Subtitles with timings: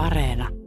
[0.00, 0.59] Areena.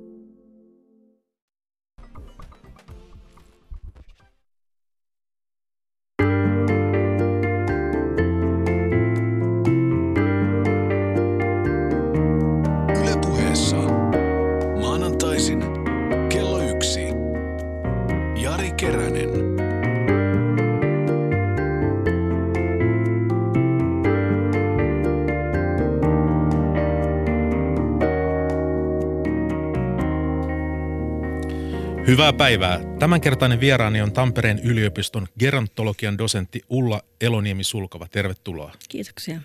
[32.13, 32.80] Hyvää päivää.
[32.99, 38.08] Tämänkertainen vieraani on Tampereen yliopiston gerontologian dosentti Ulla Eloniemi-Sulkova.
[38.12, 38.73] Tervetuloa.
[38.89, 39.39] Kiitoksia.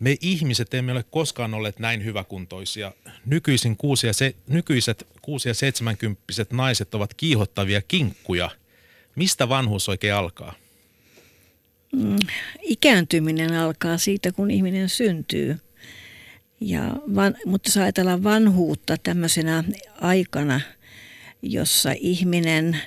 [0.00, 2.92] Me ihmiset emme ole koskaan olleet näin hyväkuntoisia.
[3.26, 8.50] Nykyisin kuusi ja se, nykyiset 6- ja 70 naiset ovat kiihottavia kinkkuja.
[9.16, 10.54] Mistä vanhuus oikein alkaa?
[12.62, 15.58] Ikääntyminen alkaa siitä, kun ihminen syntyy.
[16.60, 19.64] Ja van, mutta jos ajatellaan vanhuutta tämmöisenä
[20.00, 20.60] aikana,
[21.44, 22.80] jossa ihminen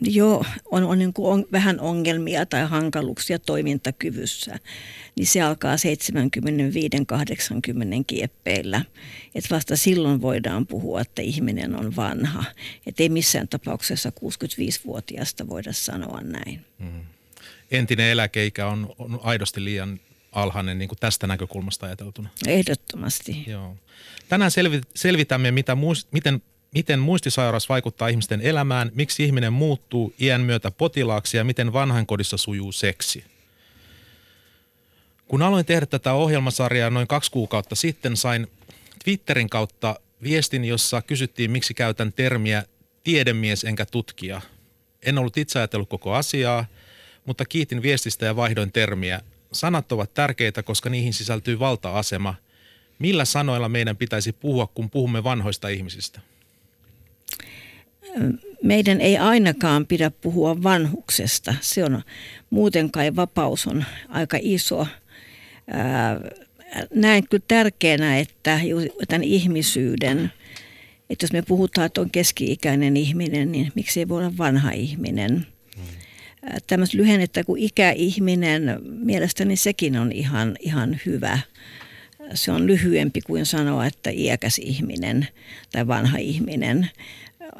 [0.00, 4.58] jo on, on, niin kuin on vähän ongelmia tai hankaluuksia toimintakyvyssä,
[5.16, 5.78] niin se alkaa 75-80
[8.06, 8.84] kieppeillä.
[9.34, 12.44] Et vasta silloin voidaan puhua, että ihminen on vanha.
[12.86, 16.64] Et ei missään tapauksessa 65-vuotiaasta voida sanoa näin.
[17.70, 20.00] Entinen eläkeikä on, on aidosti liian
[20.32, 22.28] alhainen niin kuin tästä näkökulmasta ajateltuna.
[22.46, 23.44] Ehdottomasti.
[23.46, 23.76] Joo.
[24.28, 26.42] Tänään selvi, selvitämme, mitä muist, miten,
[26.74, 32.72] miten muistisairaus vaikuttaa ihmisten elämään, miksi ihminen muuttuu iän myötä potilaaksi ja miten vanhainkodissa sujuu
[32.72, 33.24] seksi.
[35.28, 38.46] Kun aloin tehdä tätä ohjelmasarjaa noin kaksi kuukautta sitten, sain
[39.04, 42.64] Twitterin kautta viestin, jossa kysyttiin, miksi käytän termiä
[43.04, 44.40] tiedemies enkä tutkija.
[45.02, 46.64] En ollut itse ajatellut koko asiaa,
[47.24, 49.20] mutta kiitin viestistä ja vaihdoin termiä.
[49.52, 52.34] Sanat ovat tärkeitä, koska niihin sisältyy valta-asema.
[52.98, 56.20] Millä sanoilla meidän pitäisi puhua, kun puhumme vanhoista ihmisistä?
[58.62, 61.54] Meidän ei ainakaan pidä puhua vanhuksesta.
[61.60, 62.02] Se on
[62.50, 64.86] muuten kai vapaus on aika iso.
[66.94, 68.60] Näen kyllä tärkeänä, että
[69.08, 70.32] tämän ihmisyyden,
[71.10, 75.46] että jos me puhutaan, että on keski-ikäinen ihminen, niin miksi ei voi olla vanha ihminen?
[76.42, 81.38] Ää, Tämmöistä lyhennettä kuin ikäihminen, mielestäni sekin on ihan, ihan hyvä.
[82.34, 85.28] Se on lyhyempi kuin sanoa, että iäkäs ihminen
[85.72, 86.90] tai vanha ihminen.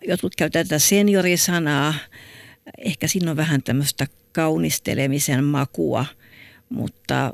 [0.06, 1.94] Jotkut käyttävät tätä seniorisanaa.
[2.78, 6.06] Ehkä siinä on vähän tämmöistä kaunistelemisen makua,
[6.68, 7.32] mutta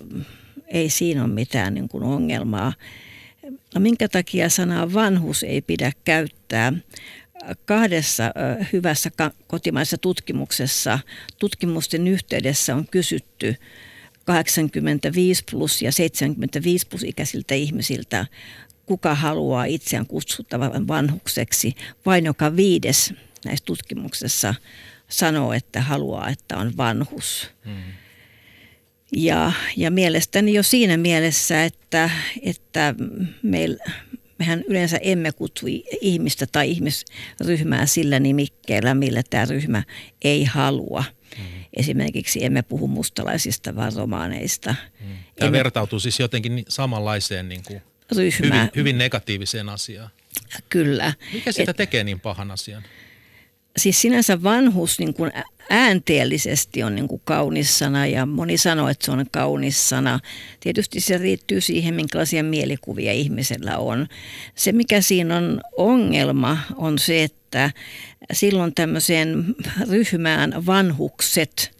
[0.67, 2.73] ei siinä ole mitään niin kuin ongelmaa.
[3.75, 6.73] No minkä takia sanaa vanhus ei pidä käyttää?
[7.65, 8.33] Kahdessa
[8.73, 9.11] hyvässä
[9.47, 10.99] kotimaisessa tutkimuksessa
[11.39, 13.55] tutkimusten yhteydessä on kysytty
[14.25, 18.27] 85 plus ja 75 plus ikäisiltä ihmisiltä,
[18.91, 21.75] kuka haluaa itseään kutsuttavan vanhukseksi.
[22.07, 23.15] Vain joka viides
[23.45, 24.55] näissä tutkimuksessa
[25.09, 27.51] sanoo, että haluaa, että on vanhus.
[29.17, 32.11] Ja, ja mielestäni jo siinä mielessä, että,
[32.43, 32.95] että
[33.43, 33.77] meil,
[34.39, 35.67] mehän yleensä emme kutsu
[36.01, 39.83] ihmistä tai ihmisryhmää sillä nimikkeellä, millä tämä ryhmä
[40.23, 41.05] ei halua.
[41.77, 44.75] Esimerkiksi emme puhu mustalaisista, vaan romaaneista.
[44.99, 47.83] Tämä Emme vertautuu siis jotenkin samanlaiseen niin kuin
[48.17, 50.11] ryhmää, hyvin, hyvin negatiiviseen asiaan.
[50.69, 51.15] kyllä.
[51.33, 52.83] Mikä sitä tekee niin pahan asian?
[53.77, 55.33] siis sinänsä vanhus niin kuin
[55.71, 60.21] äänteellisesti on niin kuin kaunis sana ja moni sanoo, että se on kaunis sana.
[60.61, 64.07] Tietysti se riittyy siihen, minkälaisia mielikuvia ihmisellä on.
[64.55, 67.71] Se, mikä siinä on ongelma, on se, että
[68.33, 69.55] silloin tämmöiseen
[69.91, 71.77] ryhmään vanhukset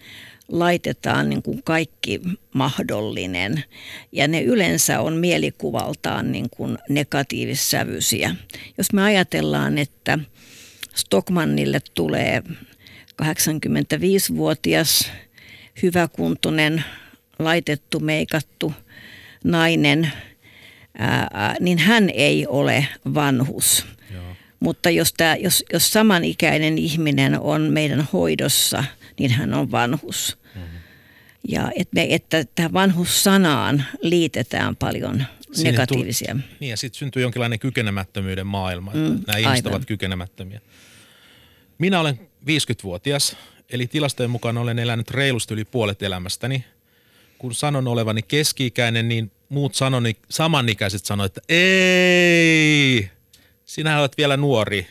[0.51, 2.21] laitetaan niin kuin kaikki
[2.55, 3.65] mahdollinen
[4.13, 8.35] ja ne yleensä on mielikuvaltaan niin kuin negatiivissävyisiä.
[8.79, 10.19] Jos me ajatellaan, että
[10.95, 12.43] Stockmannille tulee
[13.23, 15.13] 85-vuotias,
[15.83, 16.85] hyväkuntoinen,
[17.39, 18.73] laitettu, meikattu
[19.45, 20.13] nainen,
[20.99, 23.87] ää, niin hän ei ole vanhus.
[24.15, 24.23] Joo.
[24.61, 28.85] Mutta jos, tämä, jos, jos samanikäinen ihminen on meidän hoidossa,
[29.19, 30.40] niin hän on vanhus.
[31.51, 35.25] Ja et me, että tähän vanhussanaan liitetään paljon
[35.63, 36.33] negatiivisia.
[36.33, 39.77] Tuli, niin ja sitten syntyy jonkinlainen kykenemättömyyden maailma, että Mm, nämä ihmiset aivan.
[39.77, 40.61] ovat kykenemättömiä.
[41.79, 43.37] Minä olen 50-vuotias,
[43.71, 46.65] eli tilastojen mukaan olen elänyt reilusti yli puolet elämästäni.
[47.39, 53.11] Kun sanon olevani keski-ikäinen, niin muut sanoni, samanikäiset sanoivat, että ei,
[53.65, 54.87] sinä olet vielä nuori.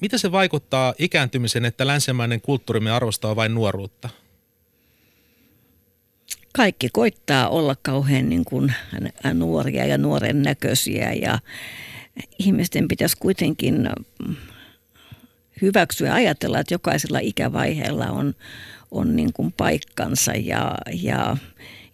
[0.00, 4.08] Mitä se vaikuttaa ikääntymiseen, että länsimainen kulttuurimme arvostaa vain nuoruutta?
[6.52, 8.74] Kaikki koittaa olla kauhean niin kuin
[9.34, 11.38] nuoria ja nuoren näköisiä ja
[12.38, 13.88] ihmisten pitäisi kuitenkin
[15.62, 18.34] hyväksyä ja ajatella, että jokaisella ikävaiheella on,
[18.90, 21.36] on niin kuin paikkansa ja, ja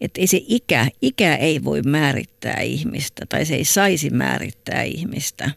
[0.01, 5.51] että ei se ikä, ikä ei voi määrittää ihmistä tai se ei saisi määrittää ihmistä.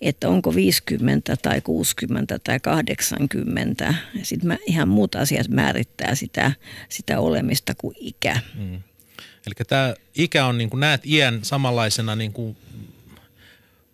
[0.00, 3.94] Että onko 50 tai 60 tai 80.
[4.22, 6.52] Sitten ihan muut asiat määrittää sitä,
[6.88, 8.40] sitä olemista kuin ikä.
[8.54, 8.82] Mm.
[9.46, 12.56] Eli tämä ikä on, niin kuin näet iän samanlaisena niin kuin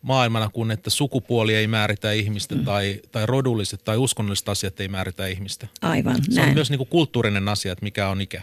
[0.02, 2.64] maailmana kuin, että sukupuoli ei määritä ihmistä mm.
[2.64, 5.66] tai, tai rodulliset tai uskonnolliset asiat ei määritä ihmistä.
[5.82, 6.48] Aivan, Se näin.
[6.48, 8.42] on myös niin kuin kulttuurinen asia, että mikä on ikä.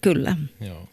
[0.00, 0.36] Kyllä.
[0.60, 0.88] Joo.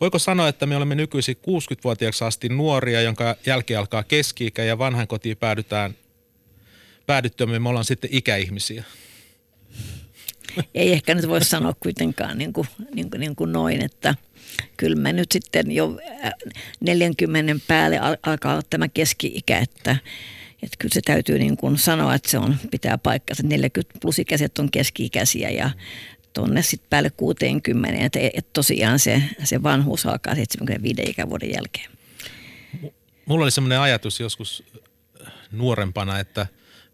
[0.00, 5.06] Voiko sanoa, että me olemme nykyisin 60-vuotiaaksi asti nuoria, jonka jälkeen alkaa keski-ikä ja vanhan
[5.06, 5.94] kotiin päädytään,
[7.06, 8.84] päädyttyämme me ollaan sitten ikäihmisiä?
[10.74, 14.14] Ei ehkä nyt voi sanoa kuitenkaan niin kuin, niin kuin, niin kuin noin, että
[14.76, 15.98] kyllä me nyt sitten jo
[16.80, 19.96] 40 äh, päälle alkaa olla tämä keski-ikä, että,
[20.62, 23.42] että kyllä se täytyy niin kuin sanoa, että se on, pitää paikkansa.
[23.42, 25.70] 40 plus ikäiset on keski-ikäisiä ja
[26.32, 31.90] tuonne sitten päälle 60, että, että tosiaan se, se vanhuus alkaa 75 ikävuoden jälkeen.
[33.26, 34.62] Mulla oli semmoinen ajatus joskus
[35.52, 36.46] nuorempana, että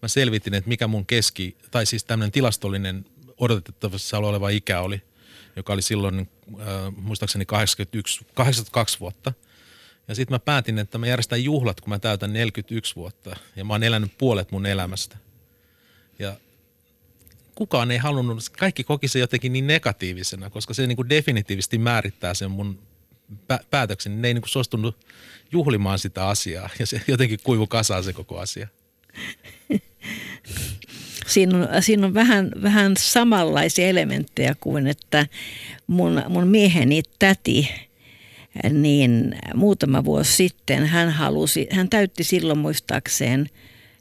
[0.03, 3.05] mä selvitin, että mikä mun keski, tai siis tämmöinen tilastollinen
[3.39, 5.03] odotettavassa oleva ikä oli,
[5.57, 6.67] joka oli silloin äh,
[6.97, 9.33] muistaakseni 81, 82 vuotta.
[10.09, 13.37] Ja sitten mä päätin, että mä järjestän juhlat, kun mä täytän 41 vuotta.
[13.57, 15.17] Ja mä oon elänyt puolet mun elämästä.
[16.19, 16.37] Ja
[17.57, 22.35] kukaan ei halunnut, kaikki koki se jotenkin niin negatiivisena, koska se niin kuin definitiivisesti määrittää
[22.35, 22.79] sen mun
[23.71, 24.23] päätöksen.
[24.23, 24.97] Ne ei niin kuin suostunut
[25.53, 28.69] juhlimaan sitä asiaa ja se jotenkin kuivu kasaan se koko asia.
[31.27, 35.27] Siinä on, siinä on vähän, vähän samanlaisia elementtejä kuin, että
[35.87, 37.69] mun, mun mieheni täti,
[38.71, 43.51] niin muutama vuosi sitten hän halusi, hän täytti silloin muistaakseen–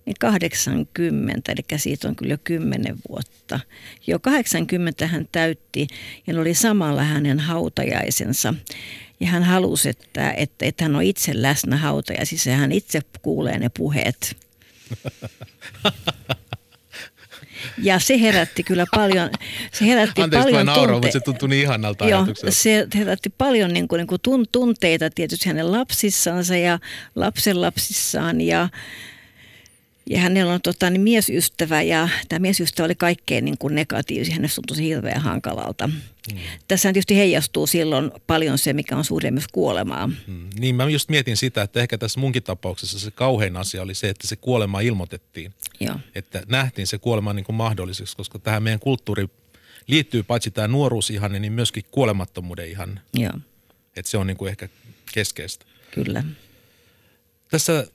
[0.05, 3.59] niin 80, eli siitä on kyllä jo 10 vuotta.
[4.07, 5.87] Jo 80 hän täytti
[6.27, 8.53] ja ne oli samalla hänen hautajaisensa.
[9.19, 13.59] Ja hän halusi, että, että, että hän on itse läsnä hautajaisissa ja hän itse kuulee
[13.59, 14.37] ne puheet.
[17.77, 19.29] Ja se herätti kyllä paljon,
[19.71, 23.87] se herätti Anteeksi, paljon naurua, mutta se tuntui niin ihannalta Joo, se herätti paljon niin
[23.87, 24.21] kuin, niin kuin
[24.51, 26.79] tunteita tietysti hänen lapsissansa ja
[27.15, 28.69] lapsenlapsissaan ja
[30.09, 34.35] ja hänellä on tota, niin miesystävä ja tämä miesystävä oli kaikkein niin kuin negatiivisia.
[34.35, 35.87] Hänestä tuntui hirveän hankalalta.
[35.87, 36.39] Mm.
[36.67, 40.07] Tässä tietysti heijastuu silloin paljon se, mikä on suhde myös kuolemaa.
[40.07, 40.49] Mm.
[40.59, 44.09] Niin mä just mietin sitä, että ehkä tässä munkin tapauksessa se kauhein asia oli se,
[44.09, 45.53] että se kuolema ilmoitettiin.
[45.79, 45.95] Joo.
[46.15, 49.27] Että nähtiin se kuolema niin kuin mahdolliseksi, koska tähän meidän kulttuuri
[49.87, 53.01] liittyy paitsi tämä nuoruusihanne, niin myöskin kuolemattomuuden ihanne.
[53.13, 53.33] Joo.
[53.95, 54.69] Että se on niin kuin ehkä
[55.13, 55.65] keskeistä.
[55.91, 56.23] Kyllä.
[57.51, 57.87] Tässä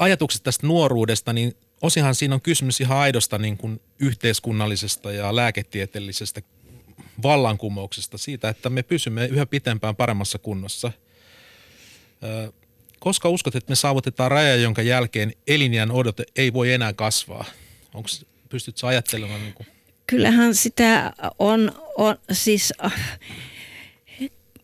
[0.00, 6.42] ajatukset tästä nuoruudesta, niin osihan siinä on kysymys ihan aidosta niin kuin yhteiskunnallisesta ja lääketieteellisestä
[7.22, 10.92] vallankumouksesta siitä, että me pysymme yhä pitempään paremmassa kunnossa.
[12.98, 17.44] Koska uskot, että me saavutetaan raja, jonka jälkeen elinjään odote ei voi enää kasvaa?
[17.94, 18.08] Onko,
[18.48, 19.40] pystytkö ajattelemaan?
[19.40, 19.66] Niin kuin?
[20.06, 22.72] Kyllähän sitä on, on siis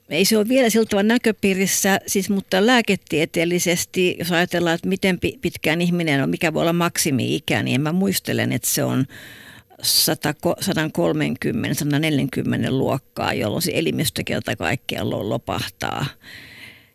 [0.08, 6.22] ei se ole vielä siltä näköpiirissä, siis, mutta lääketieteellisesti, jos ajatellaan, että miten pitkään ihminen
[6.22, 9.04] on, mikä voi olla maksimi-ikä, niin mä muistelen, että se on
[9.82, 9.86] 130-140
[12.70, 16.06] luokkaa, jolloin se elimistö kerta kaikkiaan lopahtaa.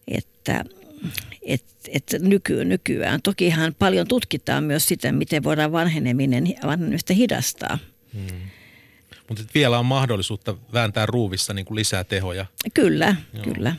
[0.08, 0.66] Että
[1.42, 3.22] et, et nyky, nykyään.
[3.22, 7.78] Tokihan paljon tutkitaan myös sitä, miten voidaan vanheneminen, vanhenemista hidastaa.
[8.14, 8.40] Hmm.
[9.32, 12.46] Mutta vielä on mahdollisuutta vääntää ruuvissa niin kuin lisää tehoja.
[12.74, 13.44] Kyllä, Joo.
[13.44, 13.76] kyllä.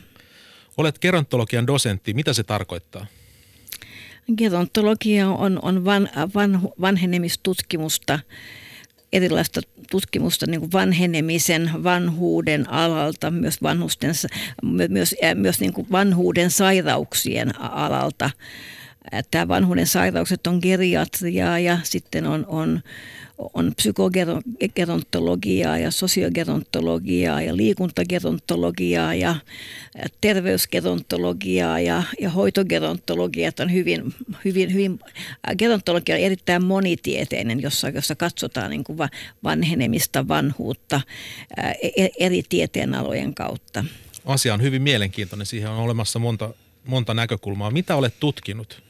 [0.77, 2.13] Olet gerontologian dosentti.
[2.13, 3.05] Mitä se tarkoittaa?
[4.37, 8.19] Gerontologia on, on van, van, vanhenemistutkimusta,
[9.13, 14.13] erilaista tutkimusta niin kuin vanhenemisen, vanhuuden alalta, myös, vanhusten,
[14.89, 18.29] myös, myös niin kuin vanhuuden sairauksien alalta.
[19.31, 22.81] Tämä vanhuuden sairaukset on geriatriaa ja sitten on, on
[23.53, 29.35] on psykogerontologiaa ja sosiogerontologiaa ja liikuntagerontologiaa ja
[30.21, 33.51] terveysgerontologiaa ja, ja hoitogerontologiaa.
[33.59, 34.13] On hyvin,
[34.45, 34.99] hyvin, hyvin,
[35.57, 38.97] gerontologia on erittäin monitieteinen, jossa, jossa katsotaan niin kuin
[39.43, 41.01] vanhenemista, vanhuutta
[41.97, 43.85] e, eri tieteenalojen kautta.
[44.25, 45.45] Asia on hyvin mielenkiintoinen.
[45.45, 46.53] Siihen on olemassa monta,
[46.85, 47.71] monta näkökulmaa.
[47.71, 48.83] Mitä olet tutkinut?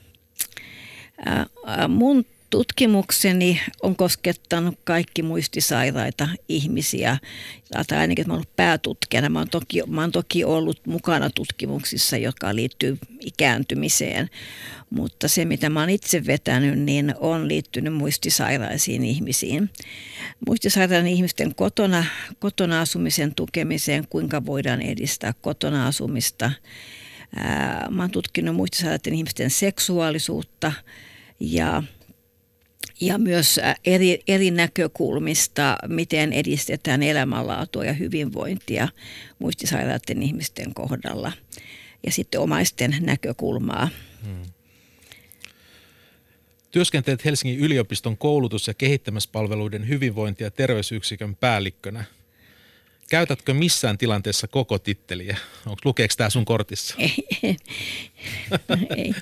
[1.87, 7.17] Mun tutkimukseni on koskettanut kaikki muistisairaita ihmisiä.
[7.87, 9.29] Tai ainakin, että mä ollut päätutkijana.
[9.29, 14.29] Mä olen, toki, mä toki ollut mukana tutkimuksissa, jotka liittyy ikääntymiseen.
[14.89, 19.69] Mutta se, mitä mä olen itse vetänyt, niin on liittynyt muistisairaisiin ihmisiin.
[20.47, 22.05] Muistisairaiden ihmisten kotona,
[22.39, 26.51] kotona asumisen tukemiseen, kuinka voidaan edistää kotona asumista.
[27.89, 30.71] Mä olen tutkinut muistisairaiden ihmisten seksuaalisuutta
[31.43, 31.83] ja
[33.01, 38.87] ja myös eri, eri näkökulmista, miten edistetään elämänlaatua ja hyvinvointia
[39.39, 41.31] muistisairaiden ihmisten kohdalla.
[42.05, 43.89] Ja sitten omaisten näkökulmaa.
[44.25, 44.43] Hmm.
[46.71, 52.03] Työskentelet Helsingin yliopiston koulutus- ja kehittämispalveluiden hyvinvointi- ja terveysyksikön päällikkönä.
[53.13, 55.37] Käytätkö missään tilanteessa koko titteliä?
[55.65, 56.95] Onko lukeeko tämä sun kortissa?
[56.97, 57.57] Ei, ei,
[58.97, 59.13] ei,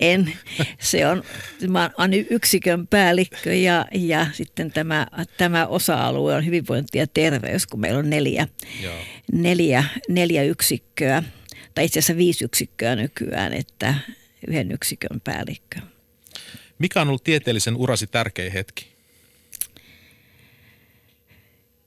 [0.00, 0.32] en.
[0.80, 1.22] Se on,
[1.68, 7.80] mä olen yksikön päällikkö ja, ja sitten tämä, tämä osa-alue on hyvinvointi ja terveys, kun
[7.80, 8.48] meillä on neljä,
[9.32, 11.22] neljä, neljä yksikköä,
[11.74, 13.94] tai itse asiassa viisi yksikköä nykyään, että
[14.48, 15.80] yhden yksikön päällikkö.
[16.78, 18.91] Mikä on ollut tieteellisen urasi tärkein hetki?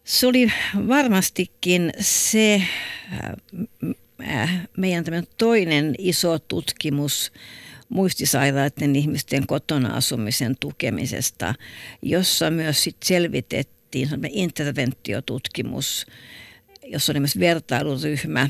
[0.05, 0.51] Se oli
[0.87, 2.61] varmastikin se
[3.13, 3.31] äh,
[4.29, 5.03] äh, meidän
[5.37, 7.31] toinen iso tutkimus
[7.89, 11.55] muistisairaiden ihmisten kotona asumisen tukemisesta,
[12.01, 16.05] jossa myös sit selvitettiin interventiotutkimus,
[16.83, 18.49] jossa oli myös vertailuryhmä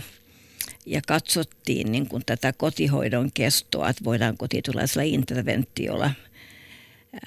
[0.85, 6.12] ja katsottiin niin kuin tätä kotihoidon kestoa, että voidaanko tietynlaisella interventiolla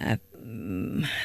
[0.01, 0.19] äh,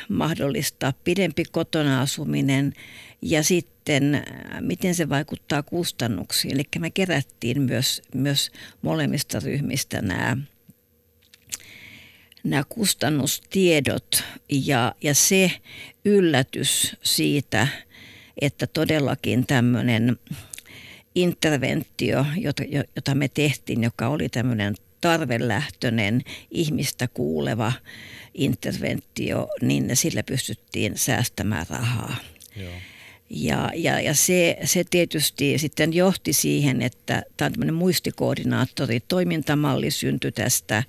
[0.10, 2.74] mahdollistaa pidempi kotona asuminen
[3.22, 4.22] ja sitten äh,
[4.62, 6.54] miten se vaikuttaa kustannuksiin.
[6.54, 8.52] Eli me kerättiin myös, myös
[8.82, 10.38] molemmista ryhmistä nämä,
[12.44, 15.52] nämä kustannustiedot ja, ja se
[16.06, 17.68] yllätys siitä,
[18.42, 20.18] että todellakin tämmöinen
[21.16, 22.64] interventio, jota,
[22.96, 27.74] jota me tehtiin, joka oli tämmöinen tarvelähtöinen, ihmistä kuuleva
[28.34, 32.16] interventio, niin sillä pystyttiin säästämään rahaa.
[32.56, 32.74] Joo.
[33.30, 39.92] Ja, ja, ja se, se tietysti sitten johti siihen, että tämä on tämmöinen muistikoordinaattori, toimintamalli
[39.92, 40.84] syntyi tästä,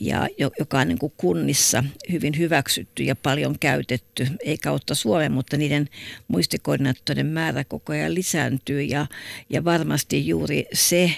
[0.00, 0.28] ja
[0.58, 5.88] joka on niin kuin kunnissa hyvin hyväksytty ja paljon käytetty, ei kautta Suomen, mutta niiden
[6.28, 9.06] muistikoordinaattorien määrä koko ajan lisääntyy ja,
[9.50, 11.12] ja varmasti juuri se,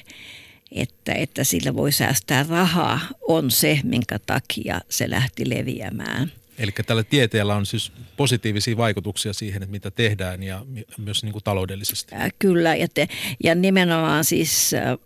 [0.72, 6.32] että, että sillä voi säästää rahaa, on se, minkä takia se lähti leviämään.
[6.58, 10.66] Eli tällä tieteellä on siis positiivisia vaikutuksia siihen, että mitä tehdään ja
[10.98, 12.14] myös niin kuin taloudellisesti.
[12.14, 13.08] Äh, kyllä, ja, te,
[13.44, 14.98] ja nimenomaan siis äh,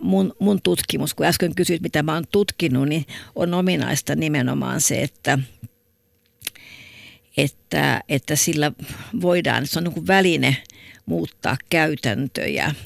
[0.00, 5.02] mun, mun tutkimus, kun äsken kysyit, mitä mä oon tutkinut, niin on ominaista nimenomaan se,
[5.02, 5.38] että,
[7.36, 8.72] että, että sillä
[9.20, 10.56] voidaan, se on niin kuin väline
[11.06, 12.74] muuttaa käytäntöjä–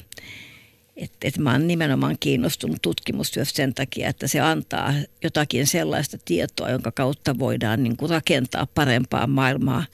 [0.95, 4.93] että et mä oon nimenomaan kiinnostunut tutkimustyöstä sen takia, että se antaa
[5.23, 9.85] jotakin sellaista tietoa, jonka kautta voidaan niin kuin rakentaa parempaa maailmaa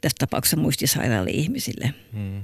[0.00, 1.94] tässä tapauksessa muistisairaille ihmisille.
[2.12, 2.42] Hmm.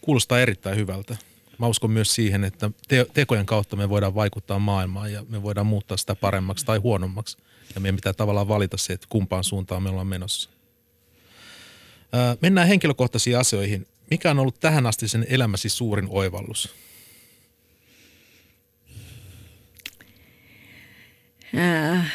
[0.00, 1.16] Kuulostaa erittäin hyvältä.
[1.58, 5.66] Mä uskon myös siihen, että te- tekojen kautta me voidaan vaikuttaa maailmaan ja me voidaan
[5.66, 7.36] muuttaa sitä paremmaksi tai huonommaksi.
[7.74, 10.50] Ja meidän pitää tavallaan valita se, että kumpaan suuntaan me ollaan menossa.
[12.40, 13.86] Mennään henkilökohtaisiin asioihin.
[14.10, 16.74] Mikä on ollut tähän asti sen elämäsi suurin oivallus?
[21.56, 22.12] Äh,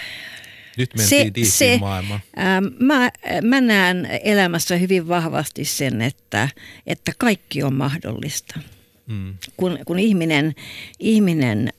[0.77, 2.21] Nyt mentiin se, se, maailmaan.
[2.37, 6.49] Äh, mä, mä näen elämässä hyvin vahvasti sen, että,
[6.87, 8.59] että kaikki on mahdollista.
[9.07, 9.37] Mm.
[9.57, 10.55] Kun, kun ihminen,
[10.99, 11.73] ihminen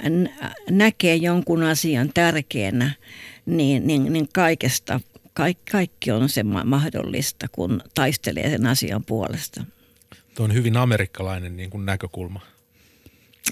[0.70, 2.92] näkee jonkun asian tärkeänä,
[3.46, 5.00] niin, niin, niin kaikesta,
[5.32, 9.64] kaikki, kaikki on se mahdollista, kun taistelee sen asian puolesta.
[10.34, 12.40] Tuo on hyvin amerikkalainen niin kuin näkökulma.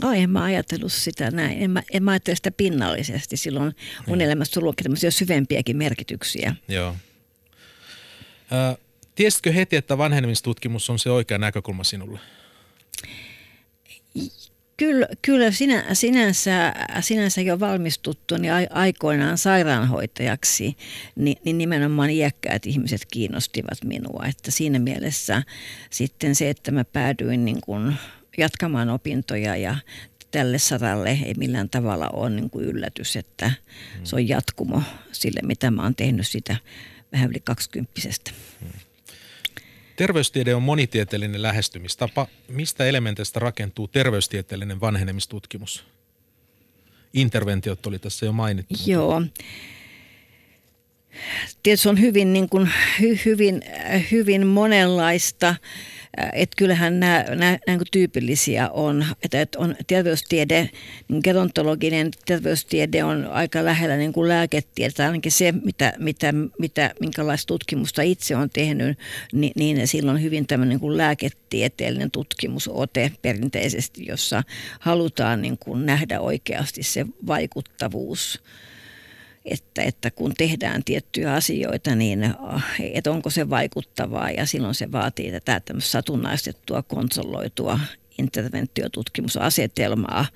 [0.02, 1.62] Oh, en mä ajatellut sitä näin.
[1.62, 3.36] En mä, en mä ajattele sitä pinnallisesti.
[3.36, 4.20] Silloin mun mm.
[4.20, 6.54] elämässä tullut tämmöisiä syvempiäkin merkityksiä.
[6.68, 6.96] Joo.
[8.52, 8.78] Ö,
[9.14, 12.18] tiesitkö heti, että vanhenemistutkimus on se oikea näkökulma sinulle?
[14.76, 20.76] Kyllä, kyllä sinä, sinänsä, sinänsä jo valmistuttu niin aikoinaan sairaanhoitajaksi,
[21.16, 24.24] niin, niin nimenomaan iäkkäät ihmiset kiinnostivat minua.
[24.28, 25.42] Että siinä mielessä
[25.90, 27.94] sitten se, että mä päädyin niin kuin
[28.38, 29.76] jatkamaan opintoja ja
[30.30, 33.52] tälle saralle ei millään tavalla ole niin kuin yllätys, että
[34.04, 36.56] se on jatkumo sille, mitä mä oon tehnyt sitä
[37.12, 38.30] vähän yli kaksikymppisestä.
[38.60, 38.91] Hmm.
[40.02, 42.26] Terveystiede on monitieteellinen lähestymistapa.
[42.48, 45.84] Mistä elementeistä rakentuu terveystieteellinen vanhenemistutkimus?
[47.12, 48.74] Interventiot oli tässä jo mainittu.
[48.86, 49.22] Joo.
[51.62, 53.62] tietysti on hyvin, niin kuin, hy, hyvin,
[54.10, 55.54] hyvin monenlaista
[56.32, 60.70] että kyllähän nämä, nämä, nämä tyypillisiä on, että, että on terveystiede,
[61.08, 67.46] niin gerontologinen terveystiede on aika lähellä niin kuin lääketiedettä, ainakin se, mitä, mitä, mitä, minkälaista
[67.46, 68.98] tutkimusta itse on tehnyt,
[69.32, 74.42] niin, niin silloin hyvin tämmöinen niin kuin lääketieteellinen tutkimusote perinteisesti, jossa
[74.80, 78.42] halutaan niin kuin nähdä oikeasti se vaikuttavuus
[79.44, 82.34] että, että kun tehdään tiettyjä asioita, niin
[82.92, 87.80] että onko se vaikuttavaa ja silloin se vaatii tätä satunnaistettua, konsoloitua
[88.18, 90.26] interventiotutkimusasetelmaa,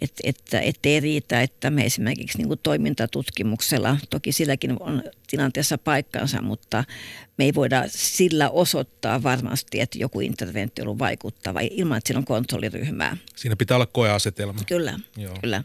[0.00, 6.42] että, että, että ei riitä, että me esimerkiksi niin toimintatutkimuksella, toki silläkin on tilanteessa paikkansa,
[6.42, 6.84] mutta
[7.38, 12.24] me ei voida sillä osoittaa varmasti, että joku interventio on vaikuttava ilman, että siinä on
[12.24, 13.16] kontrolliryhmää.
[13.36, 14.60] Siinä pitää olla koeasetelma.
[14.66, 15.38] Kyllä, Joo.
[15.40, 15.62] kyllä.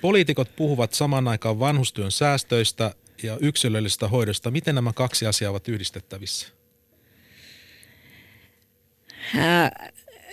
[0.00, 4.50] Poliitikot puhuvat saman aikaan vanhustyön säästöistä ja yksilöllisestä hoidosta.
[4.50, 6.48] Miten nämä kaksi asiaa ovat yhdistettävissä?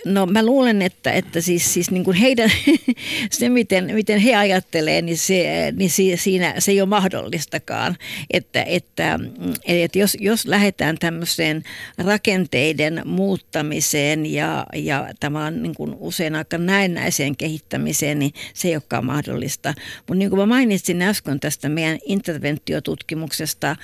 [0.06, 2.50] No mä luulen, että, että siis, siis niin kuin heidän,
[3.30, 7.96] se miten, miten he ajattelee, niin, se, niin si, siinä se ei ole mahdollistakaan.
[8.30, 9.18] Että, että,
[9.64, 11.62] että jos, jos lähdetään tämmöiseen
[11.98, 18.74] rakenteiden muuttamiseen ja, ja tämä on niin kuin usein aika näennäiseen kehittämiseen, niin se ei
[18.74, 19.74] olekaan mahdollista.
[19.96, 23.76] Mutta niin kuin mä mainitsin äsken tästä meidän interventiotutkimuksesta,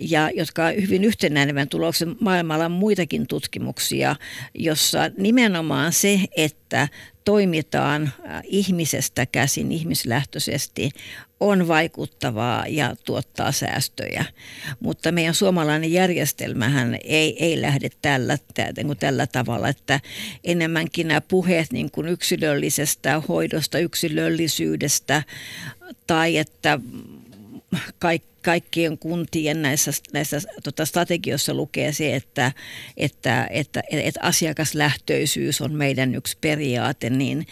[0.00, 4.16] ja, jotka on hyvin yhtenäinen tuloksen maailmalla on muitakin tutkimuksia,
[4.54, 6.88] jossa nimenomaan nimenomaan se, että
[7.24, 10.90] toimitaan äh, ihmisestä käsin, ihmislähtöisesti,
[11.40, 14.24] on vaikuttavaa ja tuottaa säästöjä.
[14.80, 20.00] Mutta meidän suomalainen järjestelmähän ei, ei lähde tällä, tällä, tällä tavalla, että
[20.44, 25.22] enemmänkin nämä puheet niin kuin yksilöllisestä hoidosta, yksilöllisyydestä
[26.06, 26.80] tai että
[27.98, 32.52] kaikki kaikkien kuntien näissä, näissä tota, strategioissa lukee se, että,
[32.96, 37.46] että, että, että asiakaslähtöisyys on meidän yksi periaate, niin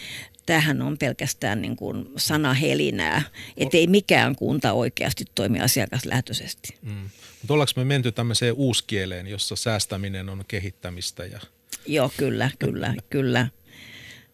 [0.45, 3.21] tähän on pelkästään niin kuin sanahelinää,
[3.57, 6.75] että ei mikään kunta oikeasti toimi asiakaslähtöisesti.
[6.81, 7.09] Mm.
[7.41, 11.25] Mutta ollaanko me menty tämmöiseen uuskieleen, jossa säästäminen on kehittämistä?
[11.25, 11.39] Ja...
[11.87, 13.47] Joo, kyllä, kyllä, kyllä,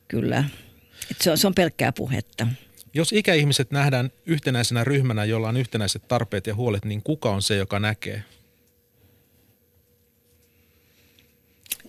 [0.08, 0.44] kyllä.
[1.12, 2.48] Et se, on, se on pelkkää puhetta.
[2.94, 7.56] Jos ikäihmiset nähdään yhtenäisenä ryhmänä, jolla on yhtenäiset tarpeet ja huolet, niin kuka on se,
[7.56, 8.24] joka näkee?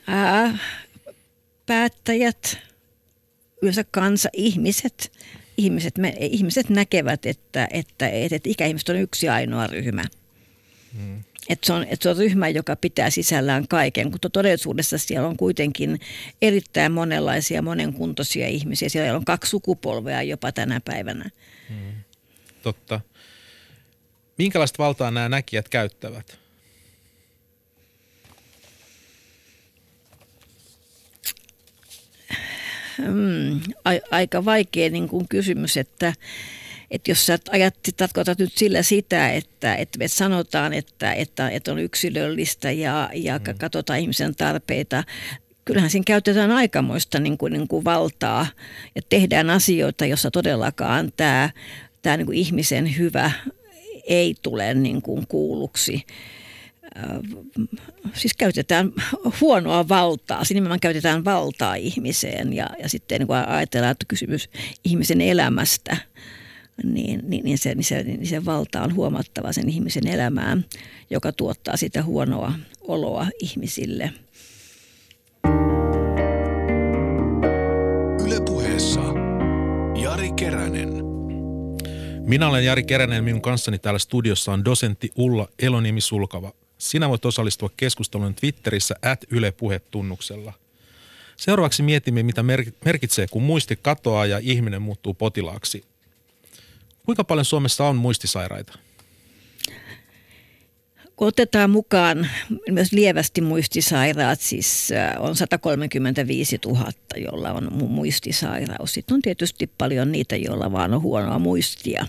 [0.06, 0.58] Ää,
[1.66, 2.58] päättäjät,
[3.62, 5.12] yleensä kansa, ihmiset.
[5.56, 10.04] Ihmiset, me, ihmiset näkevät, että, että, että, että ikäihmiset on yksi ainoa ryhmä.
[10.96, 11.24] Hmm.
[11.48, 15.36] Että se, on, että se on ryhmä, joka pitää sisällään kaiken, mutta todellisuudessa siellä on
[15.36, 16.00] kuitenkin
[16.42, 18.88] erittäin monenlaisia, monenkuntoisia ihmisiä.
[18.88, 21.30] Siellä on kaksi sukupolvea jopa tänä päivänä.
[21.68, 21.92] Hmm.
[22.62, 23.00] Totta.
[24.38, 26.38] Minkälaista valtaa nämä näkijät käyttävät?
[32.96, 33.60] Hmm,
[34.10, 36.14] aika vaikea niin kuin kysymys, että
[36.92, 41.72] että jos sä ajat, tarkoitat nyt sillä sitä, että, että me sanotaan, että, että, että
[41.72, 43.58] on yksilöllistä ja, ja mm.
[43.58, 45.04] katsotaan ihmisen tarpeita,
[45.64, 48.46] kyllähän siinä käytetään aikamoista niin kuin, niin kuin valtaa
[48.94, 51.50] ja tehdään asioita, jossa todellakaan tämä,
[52.02, 53.30] tämä niin kuin ihmisen hyvä
[54.06, 56.06] ei tule niin kuin kuulluksi.
[58.14, 58.92] Siis käytetään
[59.40, 64.50] huonoa valtaa, siinä nimenomaan käytetään valtaa ihmiseen ja, ja sitten niin ajatellaan, että kysymys
[64.84, 65.96] ihmisen elämästä–
[66.84, 70.64] niin, niin, niin, se, niin, se, niin se valta on huomattava sen ihmisen elämään,
[71.10, 74.12] joka tuottaa sitä huonoa oloa ihmisille.
[78.26, 79.00] Ylepuheessa
[80.02, 80.88] Jari Keränen.
[82.26, 86.52] Minä olen Jari Keränen, minun kanssani täällä studiossa on dosentti Ulla Elonimi-Sulkava.
[86.78, 89.52] Sinä voit osallistua keskusteluun Twitterissä at Yle
[89.90, 90.52] tunnuksella.
[91.36, 92.44] Seuraavaksi mietimme, mitä
[92.84, 95.84] merkitsee, kun muisti katoaa ja ihminen muuttuu potilaaksi.
[97.06, 98.78] Kuinka paljon Suomessa on muistisairaita?
[101.16, 102.28] Kun otetaan mukaan
[102.70, 108.94] myös lievästi muistisairaat, siis äh, on 135 000, jolla on muistisairaus.
[108.94, 112.06] Sitten on tietysti paljon niitä, joilla vaan on huonoa muistia.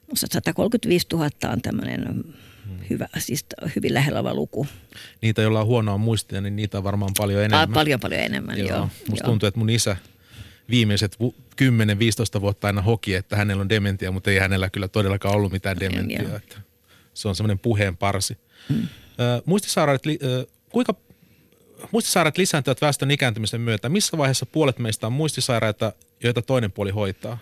[0.00, 2.24] Mutta 135 000 on tämmöinen
[2.90, 4.66] hyvä, siis hyvin lähellä oleva luku.
[5.22, 7.72] Niitä, joilla on huonoa muistia, niin niitä on varmaan paljon enemmän.
[7.72, 8.68] Paljon paljon enemmän, joo.
[8.68, 9.30] joo Musta joo.
[9.30, 9.96] tuntuu, että mun isä–
[10.72, 11.16] viimeiset
[12.38, 15.80] 10-15 vuotta aina hoki, että hänellä on dementia, mutta ei hänellä kyllä todellakaan ollut mitään
[15.80, 16.36] dementiaa.
[16.36, 16.56] Että
[17.14, 18.38] se on semmoinen puheen parsi.
[18.68, 18.88] Hmm.
[19.44, 20.02] muistisairaudet,
[20.68, 20.94] kuinka
[21.90, 23.88] muistisairaudet lisääntyvät väestön ikääntymisen myötä.
[23.88, 27.38] Missä vaiheessa puolet meistä on muistisairaita, joita toinen puoli hoitaa?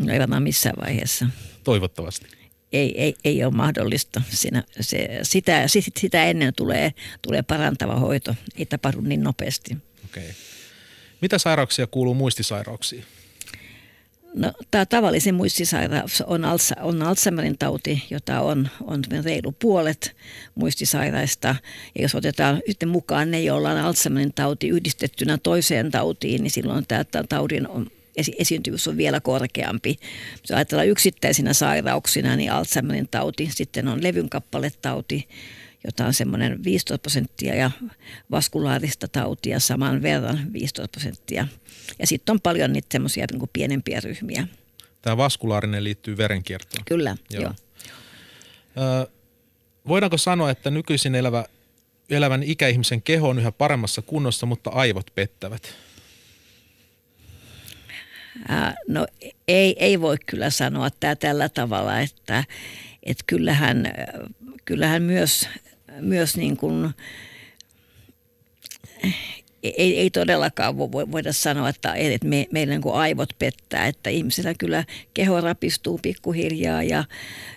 [0.00, 1.26] No ei varmaan missään vaiheessa.
[1.64, 2.26] Toivottavasti.
[2.72, 4.22] ei, ei, ei ole mahdollista.
[4.28, 5.64] Siinä, se, sitä,
[5.98, 9.76] sitä ennen tulee, tulee parantava hoito, ei tapahdu niin nopeasti.
[10.04, 10.28] Okay.
[11.24, 13.04] Mitä sairauksia kuuluu muistisairauksiin?
[14.34, 20.16] No, tämä tavallisin muistisairaus on, Alza, on Alzheimerin tauti, jota on, on reilu puolet
[20.54, 21.56] muistisairaista.
[21.94, 26.86] Ja jos otetaan yhten mukaan ne, joilla on Alzheimerin tauti yhdistettynä toiseen tautiin, niin silloin
[26.86, 29.98] tämä taudin on, esi- esiintyvyys on vielä korkeampi.
[30.42, 35.28] Jos ajatellaan yksittäisinä sairauksina, niin Alzheimerin tauti, sitten on levynkappaletauti,
[35.84, 37.70] jota on semmoinen 15 prosenttia ja
[38.30, 41.46] vaskulaarista tautia saman verran 15 prosenttia.
[41.98, 44.46] Ja sitten on paljon niitä semmoisia niin pienempiä ryhmiä.
[45.02, 46.84] Tämä vaskulaarinen liittyy verenkiertoon.
[46.84, 47.42] Kyllä, joo.
[47.42, 47.52] joo.
[49.02, 49.10] Ö,
[49.88, 51.44] voidaanko sanoa, että nykyisin elävä,
[52.10, 55.74] elävän ikäihmisen keho on yhä paremmassa kunnossa, mutta aivot pettävät?
[58.88, 59.06] No
[59.48, 62.44] ei, ei voi kyllä sanoa tämä tällä tavalla, että,
[63.02, 63.92] että kyllähän,
[64.64, 65.48] kyllähän myös
[66.00, 66.94] myös niin kuin,
[69.64, 74.84] ei, ei todellakaan voi, voida sanoa, että, että me, niin aivot pettää, että ihmisellä kyllä
[75.14, 77.04] keho rapistuu pikkuhiljaa ja,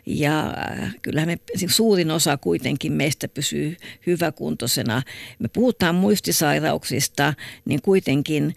[0.06, 0.54] ja
[1.02, 5.02] kyllähän me, siis suurin osa kuitenkin meistä pysyy hyväkuntoisena.
[5.40, 7.34] Me puhutaan muistisairauksista,
[7.66, 8.56] niin kuitenkin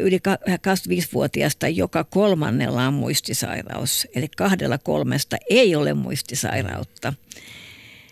[0.00, 7.12] yli 25-vuotiaasta joka kolmannella on muistisairaus, eli kahdella kolmesta ei ole muistisairautta.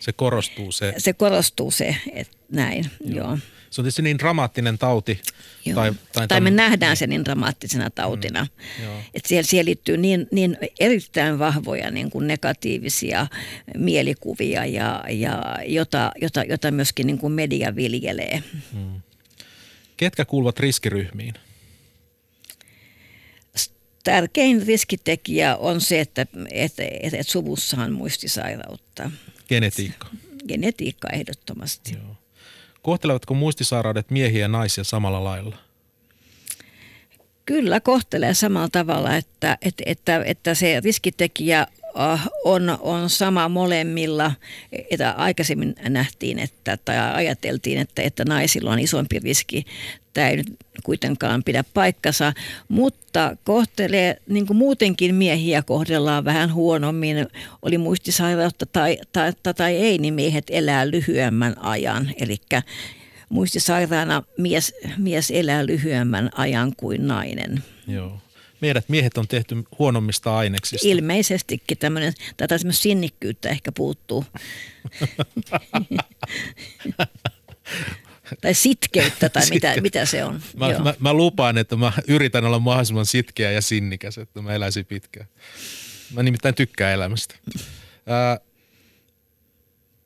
[0.04, 0.94] Se korostuu se.
[0.98, 3.16] Se korostuu se, että näin, joo.
[3.16, 3.38] joo.
[3.70, 5.20] Se on tietysti niin dramaattinen tauti.
[5.64, 5.74] Joo.
[5.74, 6.56] Tai, tai, tai me tämän...
[6.56, 8.46] nähdään se niin dramaattisena tautina.
[8.78, 13.26] Mm, että siellä, siellä liittyy niin, niin erittäin vahvoja niin kuin negatiivisia
[13.76, 18.42] mielikuvia, ja, ja jota, jota, jota myöskin niin kuin media viljelee.
[18.72, 19.00] Mm.
[19.96, 21.34] Ketkä kuuluvat riskiryhmiin?
[24.04, 29.10] Tärkein riskitekijä on se, että, että, että, että suvussa on muistisairautta.
[29.48, 30.06] Genetiikka.
[30.48, 31.92] Genetiikka ehdottomasti.
[31.94, 32.16] Joo.
[32.82, 35.56] Kohtelevatko muistisairaudet miehiä ja naisia samalla lailla?
[37.46, 41.66] Kyllä kohtelee samalla tavalla, että, että, että, että se riskitekijä
[42.00, 44.32] äh, on, on sama molemmilla.
[44.90, 49.64] Että aikaisemmin nähtiin että, tai ajateltiin, että, että naisilla on isompi riski
[50.14, 50.46] tämä ei nyt
[50.84, 52.32] kuitenkaan pidä paikkansa,
[52.68, 57.26] mutta kohtelee, niin kuin muutenkin miehiä kohdellaan vähän huonommin,
[57.62, 62.10] oli muistisairautta tai, tai, tai, tai ei, niin miehet elää lyhyemmän ajan.
[62.20, 62.36] Eli
[63.28, 67.64] muistisairaana mies, mies elää lyhyemmän ajan kuin nainen.
[67.86, 68.18] Joo.
[68.60, 70.88] Meidät miehet on tehty huonommista aineksista.
[70.88, 74.24] Ilmeisestikin tämmöinen, tätä sinnikkyyttä ehkä puuttuu.
[78.40, 80.42] tai sitkeyttä tai mitä, mitä se on.
[80.56, 84.86] Mä, mä, mä lupaan, että mä yritän olla mahdollisimman sitkeä ja sinnikäs, että mä eläisin
[84.86, 85.28] pitkään.
[86.12, 87.34] Mä nimittäin tykkään elämästä.
[88.06, 88.38] Ää,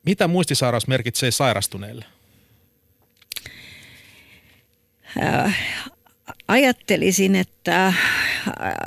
[0.06, 2.04] mitä muistisairaus merkitsee sairastuneelle?
[5.20, 5.52] Ää,
[6.48, 7.92] ajattelisin, että,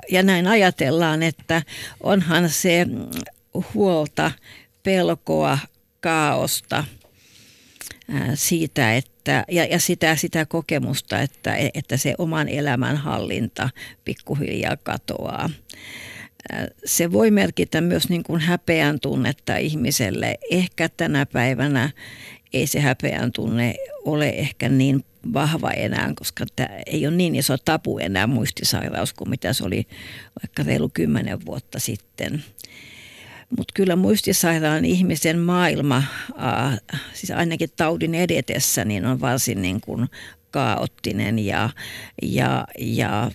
[0.10, 1.62] ja näin ajatellaan, että
[2.00, 2.88] onhan se
[3.74, 4.32] huolta,
[4.84, 5.60] pelkoa,
[6.02, 6.84] kaaosta–
[8.36, 9.11] siitä, että,
[9.52, 13.70] ja, ja sitä, sitä kokemusta, että, että se oman elämän hallinta
[14.06, 15.50] pikkuhiljaa katoaa.
[16.86, 20.38] Se voi merkitä myös niin kuin häpeän tunnetta ihmiselle.
[20.52, 21.90] Ehkä tänä päivänä
[22.54, 27.58] ei se häpeän tunne ole ehkä niin vahva enää, koska tämä ei ole niin iso
[27.58, 29.88] tapu enää muistisairaus kuin mitä se oli
[30.42, 32.44] vaikka reilu kymmenen vuotta sitten.
[33.58, 36.80] Mutta kyllä muistisairaan ihmisen maailma, äh,
[37.14, 40.08] siis ainakin taudin edetessä, niin on varsin niin kuin
[40.52, 41.70] kaoottinen ja,
[42.22, 43.32] ja, ja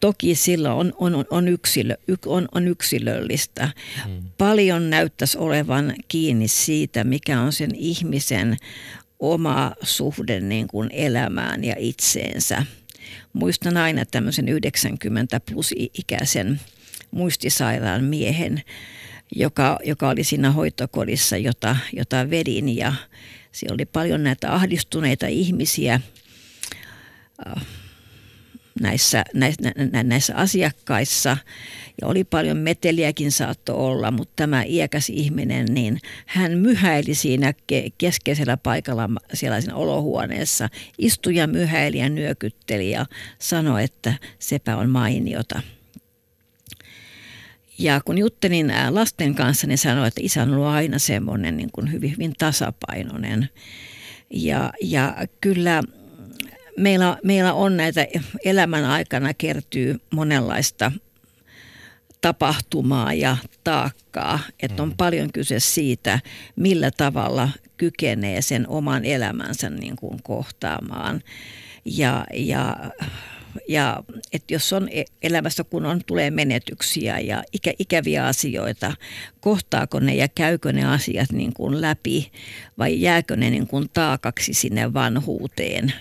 [0.00, 3.70] toki sillä on, on, on, yksilö, on, on yksilöllistä.
[4.04, 4.22] Hmm.
[4.38, 8.56] Paljon näyttäisi olevan kiinni siitä, mikä on sen ihmisen
[9.20, 12.66] oma suhde niin kuin elämään ja itseensä.
[13.32, 16.60] Muistan aina tämmöisen 90 plus ikäisen
[17.10, 18.62] muistisairaan miehen,
[19.36, 22.76] joka, joka oli siinä hoitokodissa, jota, jota vedin.
[22.76, 22.92] Ja
[23.52, 26.00] siellä oli paljon näitä ahdistuneita ihmisiä
[27.46, 27.66] äh,
[28.80, 29.72] näissä, näissä,
[30.04, 31.36] näissä asiakkaissa.
[32.00, 37.52] Ja oli paljon meteliäkin saatto olla, mutta tämä iäkäs ihminen, niin hän myhäili siinä
[37.98, 40.68] keskeisellä paikalla siellä siinä olohuoneessa,
[40.98, 43.06] istui ja myhäili ja nyökytteli ja
[43.38, 45.60] sanoi, että sepä on mainiota.
[47.78, 51.92] Ja kun juttelin lasten kanssa, niin sanoin, että isä on ollut aina semmoinen niin kuin
[51.92, 53.48] hyvin, hyvin tasapainoinen.
[54.30, 55.82] Ja, ja kyllä
[56.76, 58.06] meillä, meillä on näitä
[58.44, 60.92] elämän aikana kertyy monenlaista
[62.20, 64.38] tapahtumaa ja taakkaa.
[64.60, 66.18] Että on paljon kyse siitä,
[66.56, 71.22] millä tavalla kykenee sen oman elämänsä niin kuin kohtaamaan.
[71.84, 72.76] Ja, ja,
[73.68, 78.96] ja että jos on e- elämässä, kun on, tulee menetyksiä ja ikä, ikäviä asioita,
[79.40, 82.32] kohtaako ne ja käykö ne asiat niin kuin läpi
[82.78, 85.92] vai jääkö ne niin kuin taakaksi sinne vanhuuteen.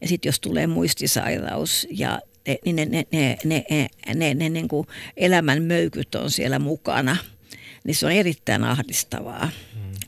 [0.00, 2.20] Ja sitten jos tulee muistisairaus ja
[2.64, 7.16] niin ne, ne, ne, ne, ne, ne, ne niin kuin elämän möykyt on siellä mukana,
[7.84, 9.50] niin se on erittäin ahdistavaa.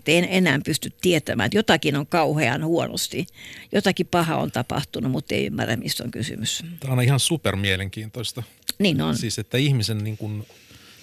[0.07, 0.19] Hmm.
[0.19, 3.27] En enää pysty tietämään, että jotakin on kauhean huonosti.
[3.73, 6.63] Jotakin paha on tapahtunut, mutta ei ymmärrä, mistä on kysymys.
[6.81, 8.43] Tämä on ihan super mielenkiintoista.
[8.79, 9.17] Niin on.
[9.17, 10.47] Siis, että ihmisen niin kuin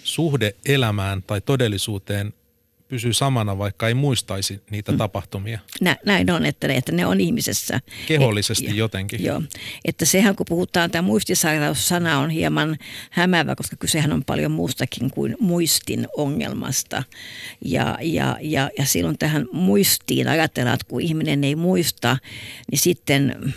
[0.04, 2.34] suhde elämään tai todellisuuteen
[2.88, 4.98] pysyy samana, vaikka ei muistaisi niitä mm.
[4.98, 5.58] tapahtumia.
[5.80, 7.80] Nä, näin on, että ne, että ne on ihmisessä.
[8.06, 9.24] Kehollisesti Et, jotenkin.
[9.24, 9.42] Joo,
[9.84, 12.76] että sehän kun puhutaan, tämä muistisairaus-sana on hieman
[13.10, 17.02] hämävä, koska kysehän on paljon muustakin kuin muistin ongelmasta.
[17.64, 22.16] Ja, ja, ja, ja silloin tähän muistiin ajatellaan, että kun ihminen ei muista,
[22.70, 23.54] niin sitten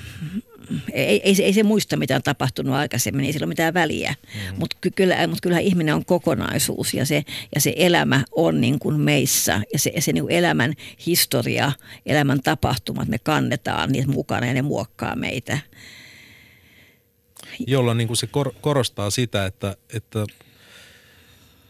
[0.93, 4.15] ei, ei, ei se muista, mitä on tapahtunut aikaisemmin, ei sillä ole mitään väliä.
[4.34, 4.60] Mm.
[4.60, 7.23] Mutta kyllä, mut kyllähän ihminen on kokonaisuus ja se,
[7.55, 9.62] ja se elämä on niin kuin meissä.
[9.73, 10.73] Ja se, se niin kuin elämän
[11.05, 11.71] historia,
[12.05, 15.60] elämän tapahtumat, me kannetaan niitä mukana ja ne muokkaa meitä.
[17.67, 20.25] Jolloin niin kuin se kor, korostaa sitä, että, että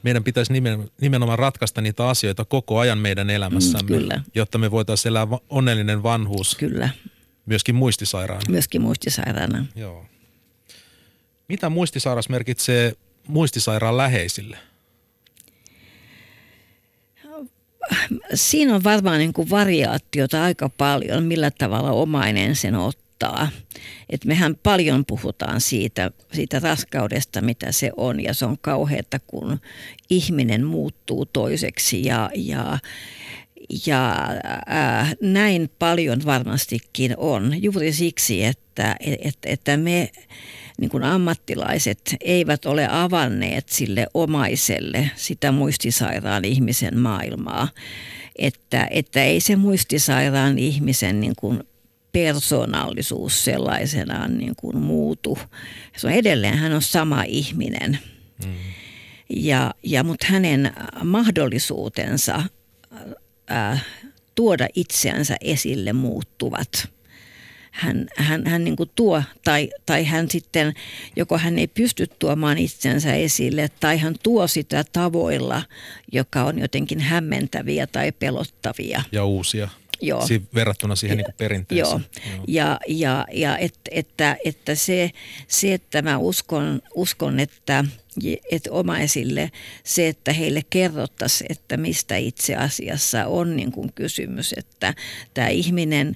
[0.04, 0.54] meidän pitäisi
[1.02, 6.56] nimenomaan ratkaista niitä asioita koko ajan meidän elämässämme, mm, jotta me voitaisiin elää onnellinen vanhuus.
[6.56, 6.90] Kyllä.
[7.46, 8.44] Myöskin muistisairaana.
[8.50, 9.66] Myöskin muistisairaana.
[9.76, 10.06] Joo.
[11.48, 12.94] Mitä muistisairaus merkitsee
[13.28, 14.58] muistisairaan läheisille?
[18.34, 23.50] Siinä on varmaan niin kuin variaatiota aika paljon, millä tavalla omainen sen ottaa.
[24.10, 29.60] Et mehän paljon puhutaan siitä, siitä raskaudesta, mitä se on, ja se on kauheata, kun
[30.10, 32.80] ihminen muuttuu toiseksi ja, ja
[33.86, 34.28] ja
[34.72, 40.12] äh, näin paljon varmastikin on juuri siksi, että, että, että me
[40.80, 47.68] niin kuin ammattilaiset eivät ole avanneet sille omaiselle sitä muistisairaan ihmisen maailmaa.
[48.36, 51.64] Että, että ei se muistisairaan ihmisen niin kuin
[52.12, 55.38] persoonallisuus sellaisenaan niin kuin muutu.
[55.98, 58.00] Se on edelleen, hän on sama ihminen.
[58.46, 58.54] Mm.
[59.30, 62.44] Ja, ja, mutta hänen mahdollisuutensa
[63.52, 63.86] äh,
[64.36, 66.90] tuoda itseänsä esille muuttuvat.
[67.72, 70.74] Hän, hän, hän niin tuo tai, tai hän sitten,
[71.16, 75.62] joko hän ei pysty tuomaan itsensä esille tai hän tuo sitä tavoilla,
[76.12, 79.04] joka on jotenkin hämmentäviä tai pelottavia.
[79.12, 79.70] Ja uusia.
[80.02, 80.28] Joo.
[80.28, 82.06] Si- verrattuna siihen niin perinteeseen.
[82.26, 82.34] Joo.
[82.36, 82.44] Joo.
[82.48, 85.12] Ja, ja, ja et, että, että se,
[85.48, 87.86] se, että mä uskon, uskon että,
[88.52, 89.52] että omaisille
[89.84, 94.94] se, että heille kerrottaisiin, että mistä itse asiassa on niin kuin kysymys, että
[95.34, 96.16] tämä ihminen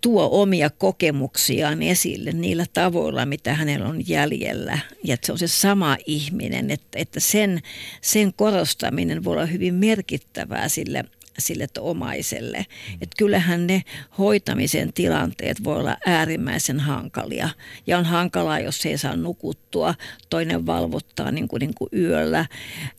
[0.00, 4.78] tuo omia kokemuksiaan esille niillä tavoilla, mitä hänellä on jäljellä.
[5.04, 7.60] Ja että se on se sama ihminen, että, että sen,
[8.00, 11.04] sen korostaminen voi olla hyvin merkittävää sille
[11.38, 12.66] sille omaiselle.
[12.94, 13.82] Että kyllähän ne
[14.18, 17.48] hoitamisen tilanteet voi olla äärimmäisen hankalia.
[17.86, 19.94] Ja on hankalaa, jos ei saa nukuttua,
[20.30, 22.46] toinen valvottaa niin kuin, niin kuin yöllä.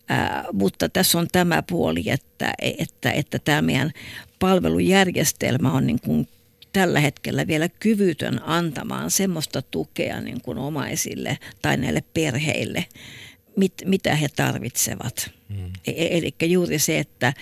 [0.09, 3.91] Ää, mutta tässä on tämä puoli, että, että, että tämä meidän
[4.39, 6.27] palvelujärjestelmä on niin kuin
[6.73, 12.85] tällä hetkellä vielä kyvytön antamaan semmoista tukea niin kuin omaisille tai näille perheille,
[13.57, 15.31] mit, mitä he tarvitsevat.
[15.49, 15.65] Mm.
[15.87, 17.33] E, e eli juuri se, että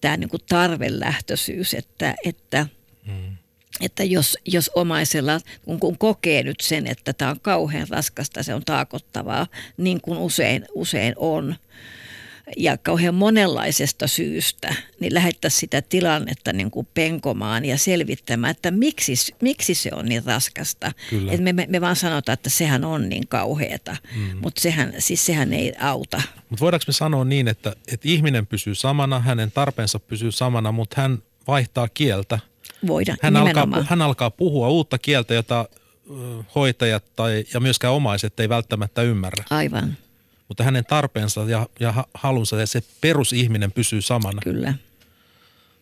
[0.00, 2.66] tämä niin kuin tarvelähtöisyys, että, että,
[3.06, 3.36] mm.
[3.80, 8.54] että jos, jos omaisella, kun, kun kokee nyt sen, että tämä on kauhean raskasta, se
[8.54, 11.56] on taakottavaa, niin kuin usein, usein on,
[12.56, 19.14] ja kauhean monenlaisesta syystä, niin lähettäisiin sitä tilannetta niin kuin penkomaan ja selvittämään, että miksi,
[19.42, 20.92] miksi se on niin raskasta.
[21.30, 24.38] Et me, me, me vaan sanotaan, että sehän on niin kauheata, mm.
[24.42, 26.22] mutta sehän, siis sehän ei auta.
[26.50, 31.00] Mutta voidaanko me sanoa niin, että, että ihminen pysyy samana, hänen tarpeensa pysyy samana, mutta
[31.00, 32.38] hän vaihtaa kieltä?
[32.86, 35.68] Voidaan, hän alkaa, hän alkaa puhua uutta kieltä, jota
[36.54, 39.44] hoitajat tai, ja myöskään omaiset ei välttämättä ymmärrä.
[39.50, 39.96] Aivan
[40.50, 44.40] mutta hänen tarpeensa ja, ja halunsa ja se perusihminen pysyy samana.
[44.42, 44.74] Kyllä.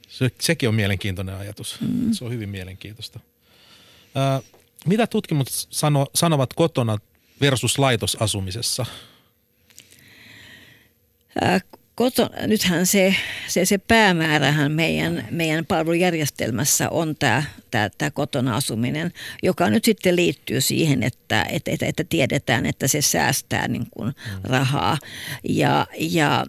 [0.09, 1.77] Se, sekin on mielenkiintoinen ajatus.
[1.81, 2.13] Mm.
[2.13, 3.21] Se on hyvin mielenkiintoista.
[4.15, 4.41] Ää,
[4.87, 6.99] mitä tutkimukset sano, sanovat kotona
[7.41, 8.87] versus laitosasumisessa?
[11.99, 13.15] Ää, koto, nythän se,
[13.49, 20.17] se, se päämäärähän meidän, meidän palvelujärjestelmässä on tämä, tämä, tämä kotona asuminen, joka nyt sitten
[20.17, 24.99] liittyy siihen, että, että, että, että tiedetään, että se säästää niin kuin rahaa.
[25.49, 26.47] Ja, ja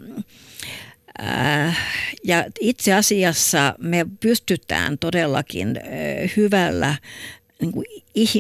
[1.23, 1.77] äh,
[2.23, 5.79] ja itse asiassa me pystytään todellakin
[6.37, 6.95] hyvällä
[7.61, 7.85] niin kuin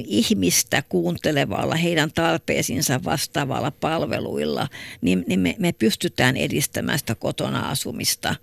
[0.07, 4.67] ihmistä kuuntelevalla, heidän tarpeisiinsa vastaavalla palveluilla,
[5.01, 8.35] niin, niin me, me pystytään edistämään sitä kotona asumista.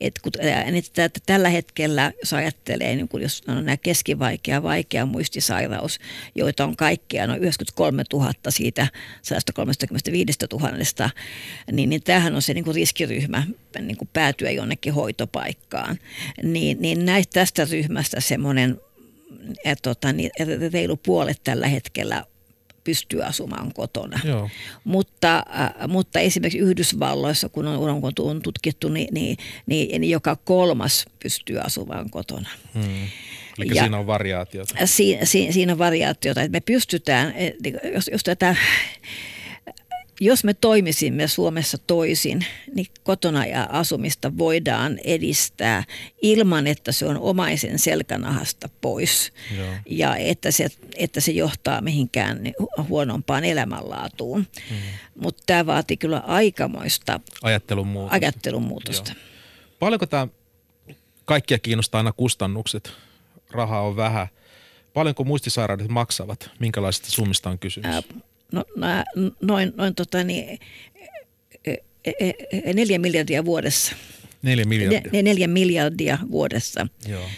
[0.00, 0.32] Et kun,
[0.74, 5.98] että, että tällä hetkellä, jos ajattelee, niin kun jos on nämä keskivaikea, vaikea muistisairaus,
[6.34, 8.86] joita on kaikkea noin 93 000 siitä
[9.22, 11.10] 135 000,
[11.72, 13.46] niin, niin tämähän on se niin kuin riskiryhmä
[13.80, 15.98] niin kuin päätyä jonnekin hoitopaikkaan.
[16.42, 18.80] Niin, niin näistä, tästä ryhmästä semmoinen
[19.64, 20.30] et, tota, niin,
[20.72, 22.24] reilu puolet tällä hetkellä
[22.84, 24.20] pystyy asumaan kotona.
[24.24, 24.50] Joo.
[24.84, 31.06] Mutta, äh, mutta esimerkiksi Yhdysvalloissa, kun on, on tutkittu, niin, niin, niin, niin joka kolmas
[31.22, 32.48] pystyy asumaan kotona.
[32.74, 33.08] Hmm.
[33.58, 34.74] Eli ja siinä on variaatiota.
[34.86, 37.34] Si, si, siinä on variaatiota, että me pystytään,
[37.94, 38.56] jos, jos tätä
[40.20, 45.84] jos me toimisimme Suomessa toisin, niin kotona ja asumista voidaan edistää
[46.22, 49.74] ilman, että se on omaisen selkänahasta pois Joo.
[49.86, 52.40] ja että se, että se johtaa mihinkään
[52.88, 54.46] huonompaan elämänlaatuun.
[54.70, 54.76] Mm.
[55.14, 58.14] Mutta tämä vaatii kyllä aikamoista ajattelun muutosta.
[58.14, 59.10] Ajattelun muutosta.
[59.10, 59.20] Joo.
[59.78, 60.28] Paljonko tämä
[61.24, 62.92] kaikkia kiinnostaa aina kustannukset?
[63.50, 64.26] Rahaa on vähän.
[64.94, 66.50] Paljonko muistisairaudet maksavat?
[66.58, 67.90] Minkälaisista summista on kysymys?
[67.94, 68.02] Ää,
[68.54, 68.64] no,
[69.42, 70.58] noin, noin tota, niin,
[71.64, 72.32] e, e,
[72.64, 73.96] e, neljä miljardia vuodessa.
[74.44, 75.00] Neljä miljardia.
[75.12, 76.86] Ne, neljä miljardia vuodessa.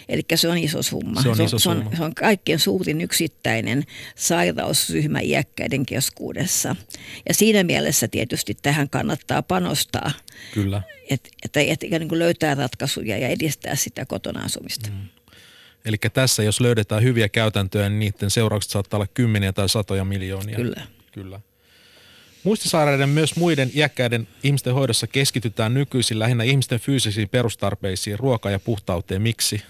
[0.08, 1.22] Eli se on iso summa.
[1.22, 1.96] Se on, iso se, on, summa.
[1.96, 6.76] se on kaikkien suurin yksittäinen sairausryhmä iäkkäiden keskuudessa.
[7.28, 10.10] Ja siinä mielessä tietysti tähän kannattaa panostaa.
[10.54, 10.82] Kyllä.
[11.10, 14.90] Että et, et, et, niin löytää ratkaisuja ja edistää sitä kotona asumista.
[14.90, 15.08] Mm.
[15.84, 20.56] Eli tässä jos löydetään hyviä käytäntöjä, niin niiden seuraukset saattaa olla kymmeniä tai satoja miljoonia.
[20.56, 20.82] Kyllä.
[21.16, 21.40] Kyllä.
[22.44, 29.22] Muistisairaiden myös muiden iäkkäiden ihmisten hoidossa keskitytään nykyisin lähinnä ihmisten fyysisiin perustarpeisiin, ruoka- ja puhtauteen.
[29.22, 29.62] Miksi?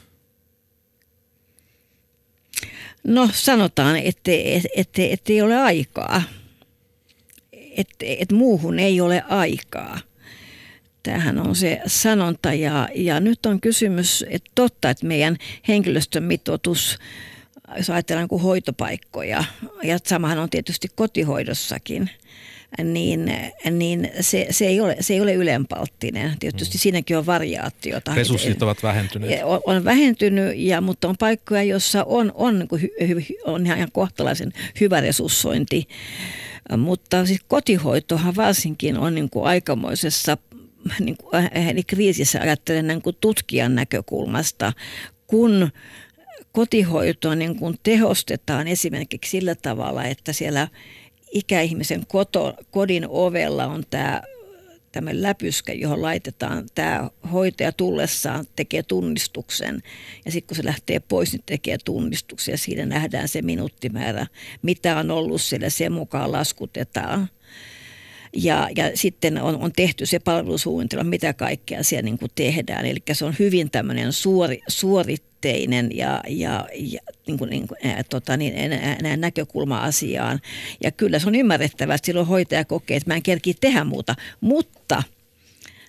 [3.04, 6.22] No sanotaan, että et, et, et ei ole aikaa.
[7.52, 9.98] Että et muuhun ei ole aikaa.
[11.02, 15.36] Tämähän on se sanonta ja, ja nyt on kysymys, että totta, että meidän
[15.68, 16.98] henkilöstön mitoitus,
[17.76, 19.44] jos ajatellaan kuin hoitopaikkoja,
[19.82, 22.10] ja samahan on tietysti kotihoidossakin,
[22.84, 23.32] niin,
[23.70, 26.38] niin se, se, ei ole, se ei ole ylenpalttinen.
[26.38, 26.80] Tietysti mm.
[26.80, 28.14] siinäkin on variaatiota.
[28.14, 29.44] Resurssit ovat vähentyneet.
[29.44, 32.58] On, on vähentynyt, ja, mutta on paikkoja, joissa on, on,
[33.00, 35.88] niin on ihan kohtalaisen hyvä resurssointi.
[36.76, 40.38] Mutta siis kotihoitohan varsinkin on niin kuin aikamoisessa
[41.00, 44.72] niin kuin, äh, eli kriisissä ajattelen niin kuin tutkijan näkökulmasta,
[45.26, 45.70] kun
[46.56, 50.68] kotihoitoa niin kuin tehostetaan esimerkiksi sillä tavalla, että siellä
[51.32, 54.22] ikäihmisen koto, kodin ovella on tämä
[54.92, 59.82] tämmöinen läpyskä, johon laitetaan tämä hoitaja tullessaan, tekee tunnistuksen.
[60.24, 64.26] Ja sitten kun se lähtee pois, niin tekee tunnistuksen ja siinä nähdään se minuuttimäärä,
[64.62, 67.28] mitä on ollut siellä, sen mukaan laskutetaan.
[68.36, 72.86] Ja, ja sitten on, on tehty se palvelusuunnitelma, mitä kaikkea siellä niin kuin tehdään.
[72.86, 78.02] Eli se on hyvin tämmöinen suori, suoritteinen ja, ja, ja niin kuin, niin kuin, ää,
[78.10, 80.40] tota, niin, ää, näkökulma asiaan.
[80.84, 84.14] Ja kyllä se on ymmärrettävää, että silloin hoitaja kokee, että mä en kerki tehdä muuta.
[84.40, 85.02] Mutta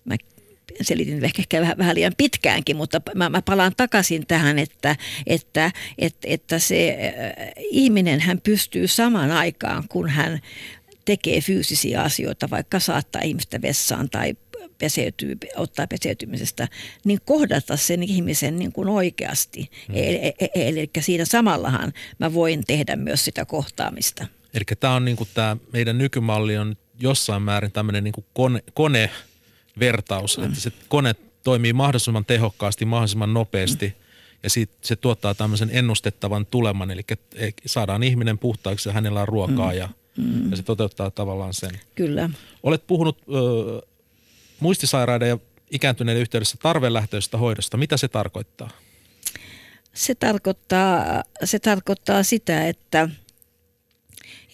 [0.05, 0.15] mä
[0.81, 4.95] selitin ehkä, ehkä vähän, vähän liian pitkäänkin, mutta mä, mä palaan takaisin tähän, että,
[5.27, 10.39] että, että, että se äh, ihminen hän pystyy samaan aikaan, kun hän
[11.07, 14.35] tekee fyysisiä asioita, vaikka saattaa ihmistä vessaan tai
[14.77, 16.67] peseytyy, ottaa peseytymisestä,
[17.03, 19.71] niin kohdata sen ihmisen niin kuin oikeasti.
[19.87, 19.95] Mm.
[19.95, 24.27] Eli, e, e, eli siinä samallahan mä voin tehdä myös sitä kohtaamista.
[24.53, 28.63] Eli tämä on niin kuin tämä meidän nykymalli on jossain määrin tämmöinen niin kuin kone,
[28.73, 30.43] konevertaus, mm.
[30.43, 33.93] että se kone toimii mahdollisimman tehokkaasti, mahdollisimman nopeasti mm.
[34.43, 37.01] ja sit se tuottaa tämmöisen ennustettavan tuleman, eli
[37.65, 39.77] saadaan ihminen puhtaaksi ja hänellä on ruokaa mm.
[39.77, 40.51] ja– Mm.
[40.51, 41.71] Ja se toteuttaa tavallaan sen.
[41.95, 42.29] Kyllä.
[42.63, 43.87] Olet puhunut ö,
[44.59, 45.37] muistisairaiden ja
[45.71, 47.77] ikääntyneiden yhteydessä tarvelähtöisestä hoidosta.
[47.77, 48.69] Mitä se tarkoittaa?
[49.93, 53.09] Se tarkoittaa, se tarkoittaa sitä, että,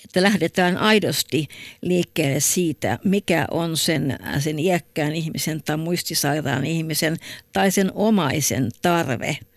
[0.04, 1.48] että lähdetään aidosti
[1.82, 7.18] liikkeelle siitä, mikä on sen, sen iäkkään ihmisen tai muistisairaan ihmisen
[7.54, 9.38] tai sen omaisen tarve–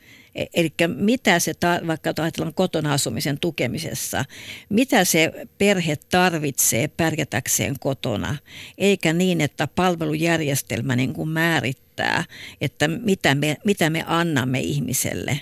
[0.55, 1.53] Eli mitä se,
[1.87, 4.24] vaikka ajatellaan kotona asumisen tukemisessa,
[4.68, 8.37] mitä se perhe tarvitsee pärjätäkseen kotona,
[8.78, 12.24] eikä niin, että palvelujärjestelmä niin kuin määrittää,
[12.61, 15.41] että mitä me, mitä me annamme ihmiselle.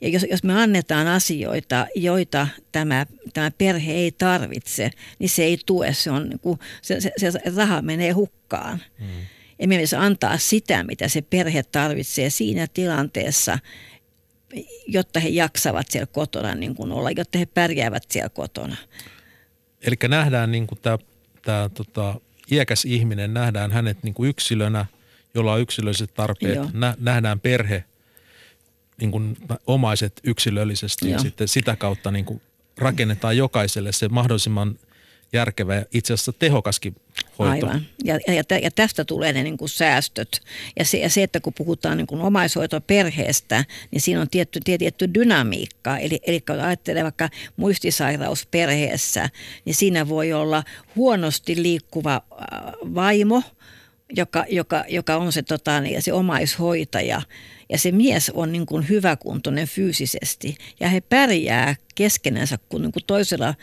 [0.00, 5.58] Ja jos, jos me annetaan asioita, joita tämä, tämä perhe ei tarvitse, niin se ei
[5.66, 8.82] tue, se, on, niin kuin, se, se, se raha menee hukkaan.
[8.98, 9.06] Mm.
[9.58, 13.58] Emme me saa antaa sitä, mitä se perhe tarvitsee siinä tilanteessa,
[14.86, 18.76] jotta he jaksavat siellä kotona niin kuin olla, jotta he pärjäävät siellä kotona.
[19.82, 20.98] Eli nähdään niin kuin tämä,
[21.42, 22.20] tämä tota,
[22.50, 24.86] iäkäs ihminen, nähdään hänet niin kuin yksilönä,
[25.34, 27.84] jolla on yksilölliset tarpeet, Nä, nähdään perhe,
[29.00, 29.36] niin kuin
[29.66, 31.12] omaiset yksilöllisesti Joo.
[31.12, 32.42] ja sitten sitä kautta niin kuin
[32.78, 34.78] rakennetaan jokaiselle se mahdollisimman–
[35.32, 36.96] järkevä ja itse asiassa tehokaskin
[37.40, 37.66] hoito.
[37.66, 37.86] Aivan.
[38.04, 40.40] Ja, ja, ja tästä tulee ne niin kuin säästöt.
[40.78, 45.14] Ja se, ja se, että kun puhutaan niin kuin omaishoitoperheestä, niin siinä on tietty, tietty
[45.14, 45.98] dynamiikka.
[45.98, 49.28] Eli, eli kun ajattelee vaikka muistisairausperheessä,
[49.64, 50.64] niin siinä voi olla
[50.96, 53.42] huonosti liikkuva äh, vaimo,
[54.16, 57.22] joka, joka, joka on se, tota, niin, se omaishoitaja.
[57.68, 60.56] Ja se mies on niin kuin hyväkuntoinen fyysisesti.
[60.80, 63.54] Ja he pärjää keskenänsä, kun niin kuin toisella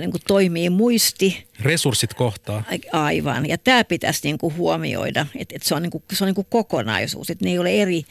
[0.00, 1.46] niin kuin toimii muisti.
[1.60, 2.64] Resurssit kohtaa.
[2.92, 3.48] Aivan.
[3.48, 6.34] Ja tämä pitäisi niin kuin huomioida, että, että se on, niin kuin, se on niin
[6.34, 7.30] kuin kokonaisuus.
[7.30, 8.04] Että ne ei ole eri,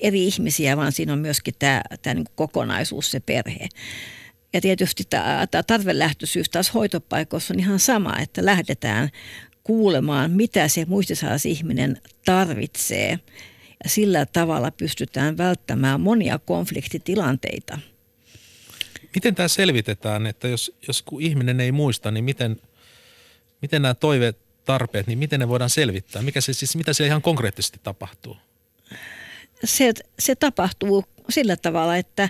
[0.00, 3.68] eri ihmisiä, vaan siinä on myöskin tämä, tämä niin kuin kokonaisuus, se perhe.
[4.52, 9.08] Ja tietysti tämä, tämä tarvelähtöisyys taas hoitopaikoissa on ihan sama, että lähdetään
[9.64, 13.18] kuulemaan, mitä se muistisairas ihminen tarvitsee.
[13.84, 17.78] Ja sillä tavalla pystytään välttämään monia konfliktitilanteita–
[19.16, 22.60] Miten tämä selvitetään, että jos, jos kun ihminen ei muista, niin miten,
[23.62, 26.22] miten nämä toiveet, tarpeet, niin miten ne voidaan selvittää?
[26.22, 28.36] Mikä se, siis, mitä se ihan konkreettisesti tapahtuu?
[29.64, 32.28] Se, se tapahtuu sillä tavalla, että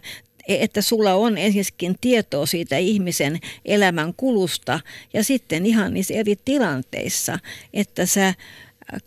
[0.48, 4.80] että sulla on ensinnäkin tietoa siitä ihmisen elämän kulusta
[5.12, 7.38] ja sitten ihan niissä eri tilanteissa,
[7.74, 8.34] että sä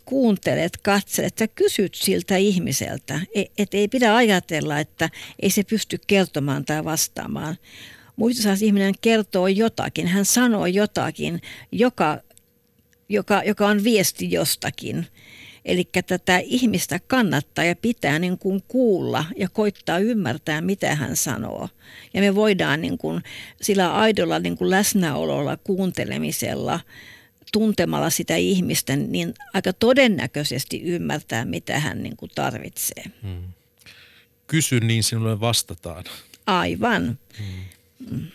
[0.04, 3.20] kuuntelet, katselet ja kysyt siltä ihmiseltä.
[3.34, 5.10] E, että ei pidä ajatella, että
[5.42, 7.56] ei se pysty kertomaan tai vastaamaan.
[8.16, 11.40] Muistosaas ihminen kertoo jotakin, hän sanoo jotakin,
[11.72, 12.18] joka,
[13.08, 15.06] joka, joka on viesti jostakin.
[15.64, 21.68] Eli tätä ihmistä kannattaa ja pitää niin kuin kuulla ja koittaa ymmärtää, mitä hän sanoo.
[22.14, 23.22] Ja me voidaan niin kuin
[23.62, 26.80] sillä aidolla niin kuin läsnäololla, kuuntelemisella–
[27.52, 33.04] tuntemalla sitä ihmistä, niin aika todennäköisesti ymmärtää, mitä hän niin kuin tarvitsee.
[33.22, 33.42] Hmm.
[34.46, 36.04] Kysy, niin sinulle vastataan.
[36.46, 37.18] Aivan.
[37.38, 37.46] Hmm.
[38.10, 38.26] Hmm.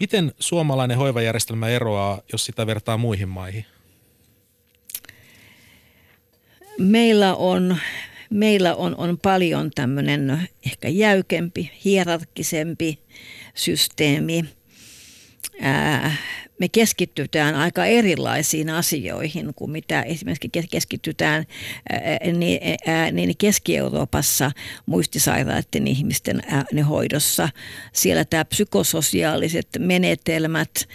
[0.00, 3.64] Miten suomalainen hoivajärjestelmä eroaa, jos sitä vertaa muihin maihin?
[6.78, 7.76] Meillä on,
[8.30, 12.98] meillä on, on paljon tämmöinen ehkä jäykempi, hierarkisempi
[13.54, 14.44] systeemi.
[15.60, 16.16] Ää,
[16.58, 21.44] me keskitytään aika erilaisiin asioihin kuin mitä esimerkiksi keskitytään
[23.12, 24.50] niin Keski-Euroopassa
[24.86, 26.42] muistisairaiden ihmisten
[26.88, 27.48] hoidossa.
[27.92, 30.88] Siellä tämä psykososiaaliset menetelmät,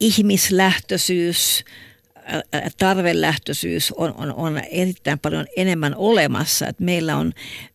[0.00, 1.64] ihmislähtöisyys,
[2.78, 6.66] tarvelähtöisyys on, on, on erittäin paljon enemmän olemassa.
[6.66, 7.32] Että meillä, on,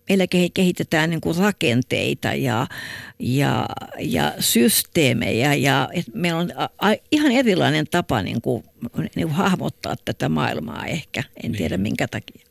[0.09, 2.67] meillä kehitetään niin kuin rakenteita ja,
[3.19, 3.65] ja,
[3.99, 6.67] ja systeemejä ja että meillä on a,
[7.11, 8.63] ihan erilainen tapa niin kuin,
[9.15, 11.23] niin kuin hahmottaa tätä maailmaa ehkä.
[11.43, 11.57] En niin.
[11.57, 12.45] tiedä minkä takia.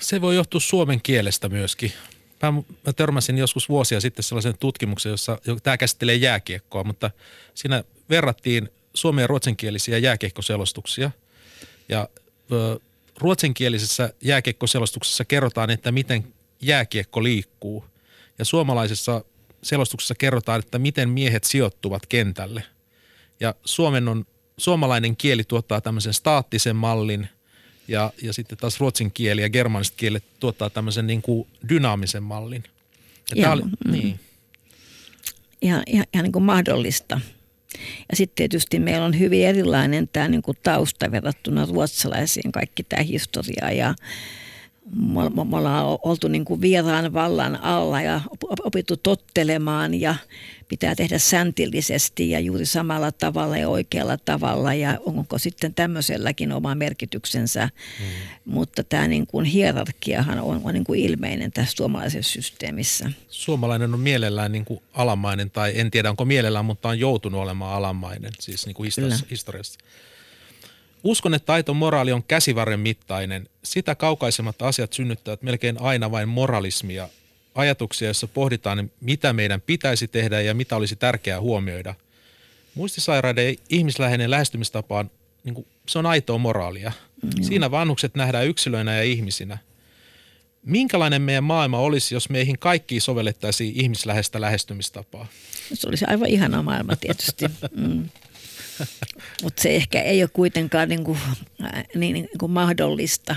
[0.00, 1.92] Se voi johtua suomen kielestä myöskin.
[2.42, 7.10] Mä, mä törmäsin joskus vuosia sitten sellaisen tutkimuksen, jossa tämä käsittelee jääkiekkoa, mutta
[7.54, 8.68] siinä verrattiin
[8.98, 11.10] suomen ja ruotsinkielisiä jääkiekkoselostuksia.
[11.88, 12.08] Ja
[12.52, 12.80] ö,
[13.18, 17.84] ruotsinkielisessä jääkiekkoselostuksessa kerrotaan, että miten jääkiekko liikkuu.
[18.38, 19.24] Ja suomalaisessa
[19.62, 22.62] selostuksessa kerrotaan, että miten miehet sijoittuvat kentälle.
[23.40, 24.26] Ja Suomen on,
[24.56, 27.28] suomalainen kieli tuottaa tämmöisen staattisen mallin
[27.88, 32.64] ja, ja sitten taas ruotsin kieli ja germaniset kielet tuottaa tämmöisen niin kuin dynaamisen mallin.
[33.34, 33.92] Ja Joo, oli, mm.
[33.92, 34.20] niin.
[35.62, 37.20] Ihan, ihan, ihan niin kuin mahdollista.
[38.10, 43.70] Ja sitten tietysti meillä on hyvin erilainen tämä niin tausta verrattuna ruotsalaisiin, kaikki tämä historia
[43.70, 43.94] ja
[44.96, 48.20] me, me ollaan oltu niin kuin vieraan vallan alla ja
[48.64, 50.14] opittu tottelemaan ja
[50.68, 56.74] pitää tehdä säntillisesti ja juuri samalla tavalla ja oikealla tavalla ja onko sitten tämmöiselläkin oma
[56.74, 57.68] merkityksensä.
[58.00, 58.06] Mm.
[58.44, 63.10] Mutta tämä niin kuin hierarkiahan on, on niin kuin ilmeinen tässä suomalaisessa systeemissä.
[63.28, 67.76] Suomalainen on mielellään niin kuin alamainen tai en tiedä onko mielellään, mutta on joutunut olemaan
[67.76, 69.26] alamainen siis niin kuin historiassa.
[69.30, 69.78] historiassa.
[71.04, 73.48] Uskon, että aito moraali on käsivarren mittainen.
[73.64, 77.08] Sitä kaukaisemmat asiat synnyttävät melkein aina vain moralismia,
[77.54, 81.94] ajatuksia, joissa pohditaan, mitä meidän pitäisi tehdä ja mitä olisi tärkeää huomioida.
[82.74, 85.10] Muistisairaiden ihmisläheinen lähestymistapa on,
[85.44, 86.92] niin kuin, se on aitoa moraalia.
[87.22, 87.42] Mm.
[87.42, 89.58] Siinä vanhukset nähdään yksilöinä ja ihmisinä.
[90.64, 95.26] Minkälainen meidän maailma olisi, jos meihin kaikki sovellettaisiin ihmisläheistä lähestymistapaa?
[95.74, 97.44] Se olisi aivan ihana maailma tietysti.
[97.76, 98.08] Mm.
[99.42, 101.18] Mutta se ehkä ei ole kuitenkaan niin kuin,
[101.64, 103.36] äh, niin, niin kuin mahdollista.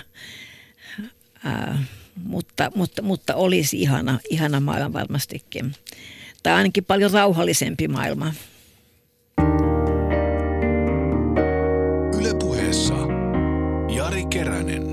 [1.45, 1.79] Äh,
[2.23, 5.75] mutta, mutta, mutta olisi ihana, ihana maailma varmastikin.
[6.43, 8.33] Tai ainakin paljon rauhallisempi maailma.
[12.19, 12.93] Ylepuheessa
[13.95, 14.83] Jari Keränen.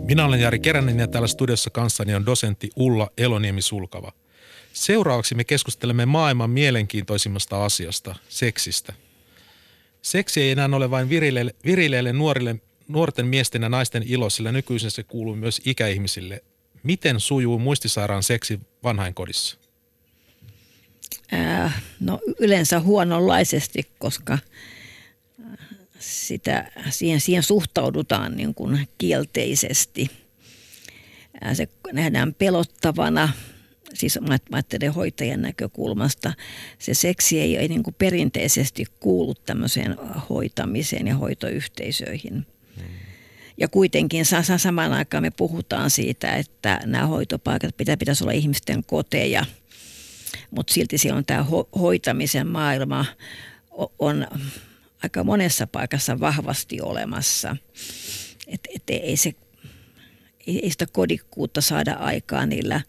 [0.00, 4.12] Minä olen Jari Keränen ja täällä studiossa kanssani on dosentti Ulla Eloniemi-Sulkava.
[4.72, 8.92] Seuraavaksi me keskustelemme maailman mielenkiintoisimmasta asiasta, seksistä.
[10.02, 12.56] Seksi ei enää ole vain virileille, virileille nuorille,
[12.88, 16.44] nuorten miesten ja naisten ilo, sillä nykyisin se kuuluu myös ikäihmisille.
[16.82, 19.58] Miten sujuu muistisairaan seksi vanhainkodissa?
[21.32, 24.38] Äh, no yleensä huononlaisesti, koska
[25.98, 30.10] sitä, siihen, siihen suhtaudutaan niin kuin kielteisesti.
[31.46, 33.28] Äh, se nähdään pelottavana,
[33.94, 36.32] siis mä ajattelen hoitajan näkökulmasta,
[36.78, 39.96] se seksi ei, ei niin kuin perinteisesti kuulu tämmöiseen
[40.30, 42.46] hoitamiseen ja hoitoyhteisöihin.
[43.58, 44.24] Ja kuitenkin
[44.56, 49.44] samaan aikaan me puhutaan siitä, että nämä hoitopaikat pitää, pitäisi olla ihmisten koteja,
[50.50, 53.04] mutta silti siellä on tämä ho- hoitamisen maailma
[53.98, 54.26] on
[55.02, 57.56] aika monessa paikassa vahvasti olemassa.
[58.46, 59.32] Et, et ei, se,
[60.46, 62.80] ei sitä kodikkuutta saada aikaan niillä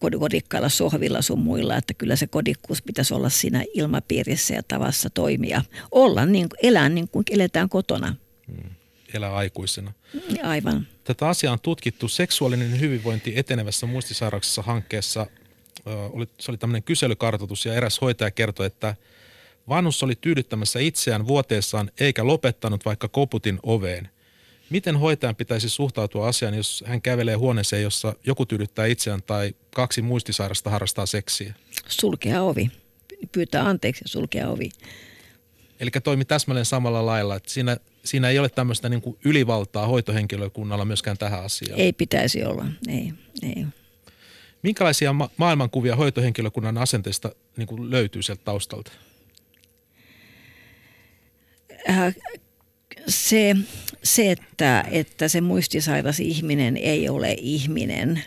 [0.00, 5.62] kodikkailla sohvilla sun muilla, että kyllä se kodikkuus pitäisi olla siinä ilmapiirissä ja tavassa toimia.
[5.90, 8.14] Olla niin, elää niin kuin eletään kotona.
[8.46, 8.70] Hmm.
[9.14, 9.92] Elää aikuisena.
[10.42, 10.86] Aivan.
[11.04, 15.26] Tätä asiaa on tutkittu seksuaalinen hyvinvointi etenevässä muistisairauksessa hankkeessa.
[16.40, 18.96] Se oli tämmöinen kyselykartoitus ja eräs hoitaja kertoi, että
[19.68, 24.08] vanhus oli tyydyttämässä itseään vuoteessaan eikä lopettanut vaikka koputin oveen–
[24.70, 30.02] Miten hoitajan pitäisi suhtautua asiaan, jos hän kävelee huoneeseen, jossa joku tyydyttää itseään tai kaksi
[30.02, 31.54] muistisairasta harrastaa seksiä?
[31.88, 32.70] Sulkea ovi.
[33.32, 34.70] Pyytää anteeksi ja sulkea ovi.
[35.80, 40.84] Eli toimi täsmälleen samalla lailla, että siinä, siinä ei ole tämmöistä niin kuin ylivaltaa hoitohenkilökunnalla
[40.84, 41.80] myöskään tähän asiaan.
[41.80, 43.12] Ei pitäisi olla, ei.
[43.42, 43.66] ei.
[44.62, 48.92] Minkälaisia ma- maailmankuvia hoitohenkilökunnan asenteista niin kuin löytyy sieltä taustalta?
[51.90, 52.14] Äh,
[53.08, 53.56] se,
[54.02, 58.22] se että, että se muistisairas ihminen ei ole ihminen,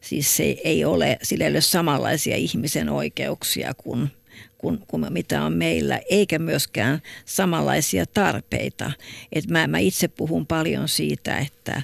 [0.00, 4.10] siis se ei ole, sillä ei ole samanlaisia ihmisen oikeuksia kuin,
[4.58, 8.92] kuin, kuin mitä on meillä, eikä myöskään samanlaisia tarpeita.
[9.32, 11.82] Et mä, mä itse puhun paljon siitä, että,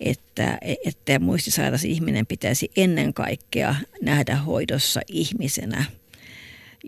[0.00, 5.84] että, että muistisairas ihminen pitäisi ennen kaikkea nähdä hoidossa ihmisenä.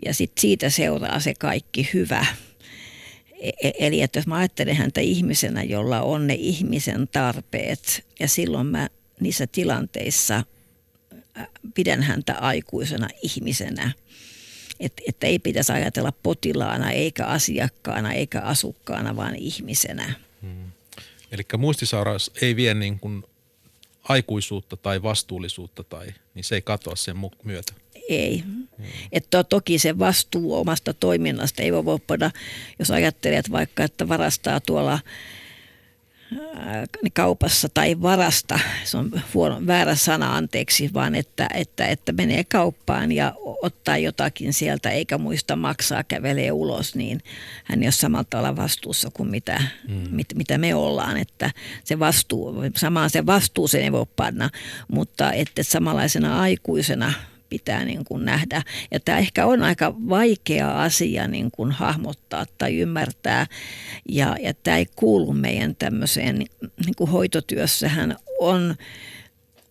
[0.05, 2.25] Ja sit siitä seuraa se kaikki hyvä–
[3.79, 8.89] eli että jos mä ajattelen häntä ihmisenä, jolla on ne ihmisen tarpeet ja silloin mä
[9.19, 10.43] niissä tilanteissa
[11.73, 13.91] pidän häntä aikuisena ihmisenä.
[14.79, 20.13] Että, että ei pitäisi ajatella potilaana eikä asiakkaana eikä asukkaana, vaan ihmisenä.
[20.41, 20.71] Hmm.
[21.31, 23.23] Eli muistisairaus ei vie niin kuin
[24.03, 27.73] aikuisuutta tai vastuullisuutta, tai, niin se ei katoa sen myötä
[28.09, 28.43] ei.
[28.45, 28.67] Mm.
[29.11, 32.31] Että toki se vastuu omasta toiminnasta ei voi voida,
[32.79, 34.99] jos ajattelet vaikka, että varastaa tuolla
[37.13, 43.11] kaupassa tai varasta, se on huono, väärä sana anteeksi, vaan että, että, että menee kauppaan
[43.11, 47.21] ja ottaa jotakin sieltä eikä muista maksaa, kävelee ulos, niin
[47.63, 50.07] hän ei ole samalla tavalla vastuussa kuin mitä, mm.
[50.09, 51.17] mit, mitä me ollaan.
[51.17, 51.51] Että
[51.83, 54.49] se vastuu, samaan se vastuuseen ei voi panna,
[54.87, 57.13] mutta että samanlaisena aikuisena–
[57.51, 58.61] pitää niin kuin nähdä.
[58.91, 63.47] Ja tämä ehkä on aika vaikea asia niin kuin hahmottaa tai ymmärtää.
[64.09, 66.37] Ja, ja tämä ei kuulu meidän tämmöiseen
[66.85, 68.75] niin kuin hoitotyössähän on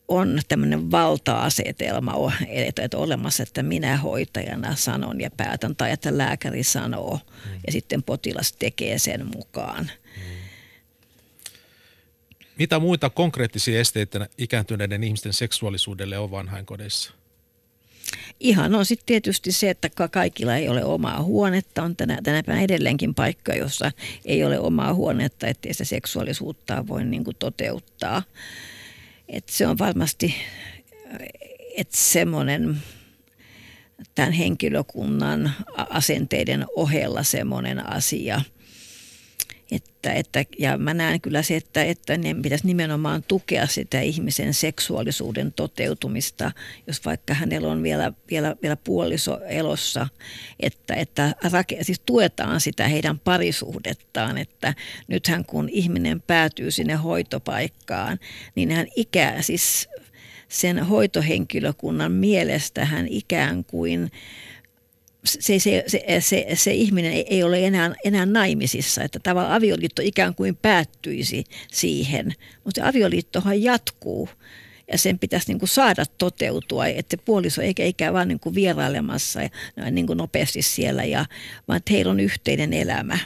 [0.08, 6.62] on tämmöinen valta-asetelma että, että olemassa, että minä hoitajana sanon ja päätän tai että lääkäri
[6.62, 7.60] sanoo mm.
[7.66, 9.90] ja sitten potilas tekee sen mukaan.
[10.16, 10.22] Mm.
[12.58, 17.12] Mitä muita konkreettisia esteitä ikääntyneiden ihmisten seksuaalisuudelle on vanhainkodeissa?
[18.40, 21.82] Ihan on sitten tietysti se, että kaikilla ei ole omaa huonetta.
[21.82, 23.92] On tänä, tänä päivänä edelleenkin paikka, jossa
[24.24, 28.22] ei ole omaa huonetta, ettei se seksuaalisuutta voi niin kuin toteuttaa.
[29.28, 30.34] Et se on varmasti
[31.88, 32.82] semmoinen
[34.14, 38.40] tämän henkilökunnan asenteiden ohella semmoinen asia.
[39.70, 44.54] Että, että, ja mä näen kyllä se, että, että ne pitäisi nimenomaan tukea sitä ihmisen
[44.54, 46.52] seksuaalisuuden toteutumista,
[46.86, 50.08] jos vaikka hänellä on vielä, vielä, vielä puoliso elossa,
[50.60, 54.74] että, että rake, siis tuetaan sitä heidän parisuhdettaan, että
[55.08, 58.18] nythän kun ihminen päätyy sinne hoitopaikkaan,
[58.54, 59.88] niin hän ikää siis
[60.48, 64.10] sen hoitohenkilökunnan mielestä hän ikään kuin
[65.24, 70.34] se, se, se, se, se ihminen ei ole enää, enää naimisissa, että tavallaan avioliitto ikään
[70.34, 74.28] kuin päättyisi siihen, mutta avioliittohan jatkuu
[74.92, 79.40] ja sen pitäisi niin kuin saada toteutua, että puoliso eikä ikään vaan niin kuin vierailemassa
[79.76, 81.26] ja niin kuin nopeasti siellä, ja,
[81.68, 83.18] vaan että heillä on yhteinen elämä.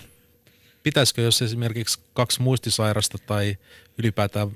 [0.83, 3.57] Pitäisikö, jos esimerkiksi kaksi muistisairasta tai
[3.99, 4.51] ylipäätään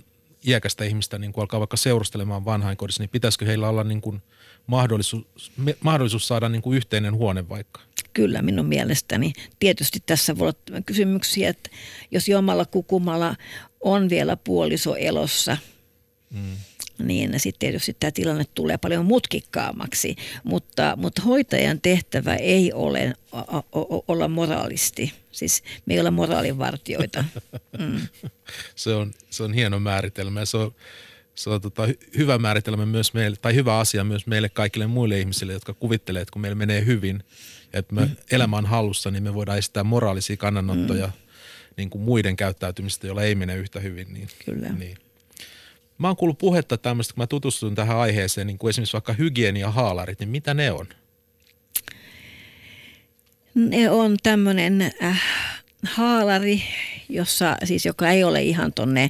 [0.46, 4.22] iäkästä ihmistä niin kuin alkaa vaikka seurustelemaan vanhainkodissa, niin pitäisikö heillä olla niin kuin
[4.68, 7.80] mahdollisuus, mahdollisuus saada niin kuin yhteinen huone vaikka?
[8.12, 9.32] Kyllä minun mielestäni.
[9.58, 11.70] Tietysti tässä voi olla kysymyksiä, että
[12.10, 13.36] jos jomalla kukumalla
[13.80, 15.56] on vielä puoliso elossa,
[16.30, 16.56] mm
[16.98, 20.16] niin sitten tietysti tämä tilanne tulee paljon mutkikkaammaksi.
[20.44, 23.38] Mutta, mutta hoitajan tehtävä ei ole o,
[23.72, 25.12] o, olla moraalisti.
[25.32, 27.24] Siis me ei olla moraalivartioita.
[27.78, 28.00] Mm.
[28.74, 30.74] se, on, se on hieno määritelmä se on,
[31.38, 35.52] se on tota, hyvä määritelmä myös meille, tai hyvä asia myös meille kaikille muille ihmisille,
[35.52, 37.22] jotka kuvittelee, että kun meillä menee hyvin
[37.72, 38.16] ja että me mm.
[38.30, 41.12] elämä on hallussa, niin me voidaan estää moraalisia kannanottoja mm.
[41.76, 44.14] niin kuin muiden käyttäytymistä, joilla ei mene yhtä hyvin.
[44.14, 44.68] Niin, Kyllä.
[44.68, 44.96] Niin.
[45.98, 50.20] Mä oon kuullut puhetta tämmöistä, kun mä tutustun tähän aiheeseen, niin kuin esimerkiksi vaikka hygieniahaalarit,
[50.20, 50.86] niin mitä ne on?
[53.54, 55.22] Ne on tämmöinen äh,
[55.86, 56.62] haalari,
[57.08, 59.02] jossa, siis joka ei ole ihan tonne,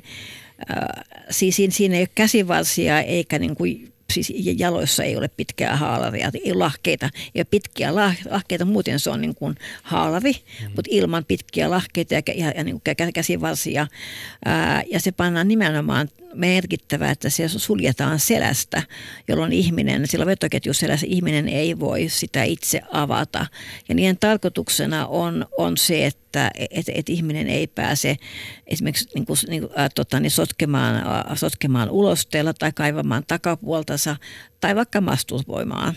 [0.70, 6.30] äh, siis siinä ei ole käsivarsia eikä niin kuin siis jaloissa ei ole pitkää haalaria,
[6.44, 7.94] ei ole lahkeita, ei ole pitkiä
[8.30, 10.66] lahkeita, muuten se on niin kuin haalari, mm.
[10.66, 13.86] mutta ilman pitkiä lahkeita ja, ja, ja niin kuin käsivarsia.
[14.44, 18.82] Ää, ja se pannaan nimenomaan merkittävää, että se suljetaan selästä,
[19.28, 20.26] jolloin ihminen, sillä
[20.72, 23.46] selässä ihminen ei voi sitä itse avata.
[23.88, 28.16] Ja niiden tarkoituksena on, on se, että et, et ihminen ei pääse
[28.66, 34.16] esimerkiksi niin kuin, niin, äh, tota, niin sotkemaan, äh, sotkemaan ulosteella tai kaivamaan takapuoltansa
[34.60, 35.94] tai vaikka mastusvoimaan.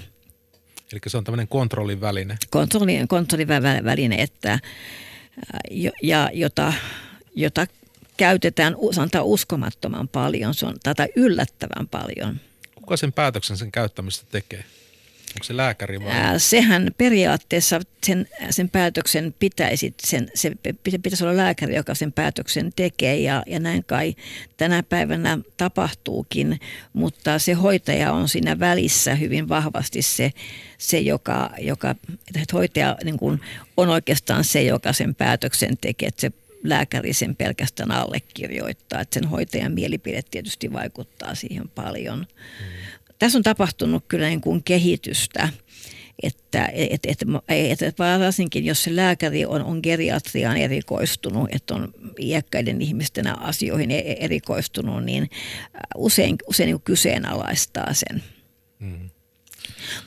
[0.91, 2.37] Eli se on tämmöinen kontrollin väline.
[2.49, 3.47] Kontrolli, kontrollin
[3.83, 4.59] väline, että,
[6.01, 6.73] ja, jota,
[7.35, 7.67] jota
[8.17, 12.39] käytetään sanotaan uskomattoman paljon, se on tätä yllättävän paljon.
[12.75, 14.63] Kuka sen päätöksen sen käyttämistä tekee?
[15.35, 16.11] Onko se lääkäri vai?
[16.11, 20.51] Ää, sehän periaatteessa sen, sen päätöksen pitäisi, sen, se
[21.03, 24.15] pitäisi olla lääkäri, joka sen päätöksen tekee ja, ja näin kai
[24.57, 26.59] tänä päivänä tapahtuukin,
[26.93, 30.31] mutta se hoitaja on siinä välissä hyvin vahvasti se,
[30.77, 31.95] se joka, joka
[32.27, 33.41] että hoitaja niin kuin
[33.77, 36.31] on oikeastaan se, joka sen päätöksen tekee, että se
[36.63, 39.01] lääkäri sen pelkästään allekirjoittaa.
[39.01, 42.19] Että sen hoitajan mielipide tietysti vaikuttaa siihen paljon.
[42.19, 42.65] Mm.
[43.19, 45.49] Tässä on tapahtunut kyllä niin kuin kehitystä,
[46.23, 51.93] että et, et, et, et varsinkin jos se lääkäri on, on geriatriaan erikoistunut, että on
[52.19, 55.29] iäkkäiden ihmisten asioihin e, erikoistunut, niin
[55.95, 58.23] usein, usein niin kyseenalaistaa sen.
[58.79, 59.09] Mm.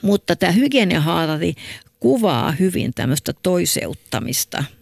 [0.01, 1.53] Mutta tämä hygieniahaarari
[1.99, 4.63] kuvaa hyvin tämmöistä toiseuttamista–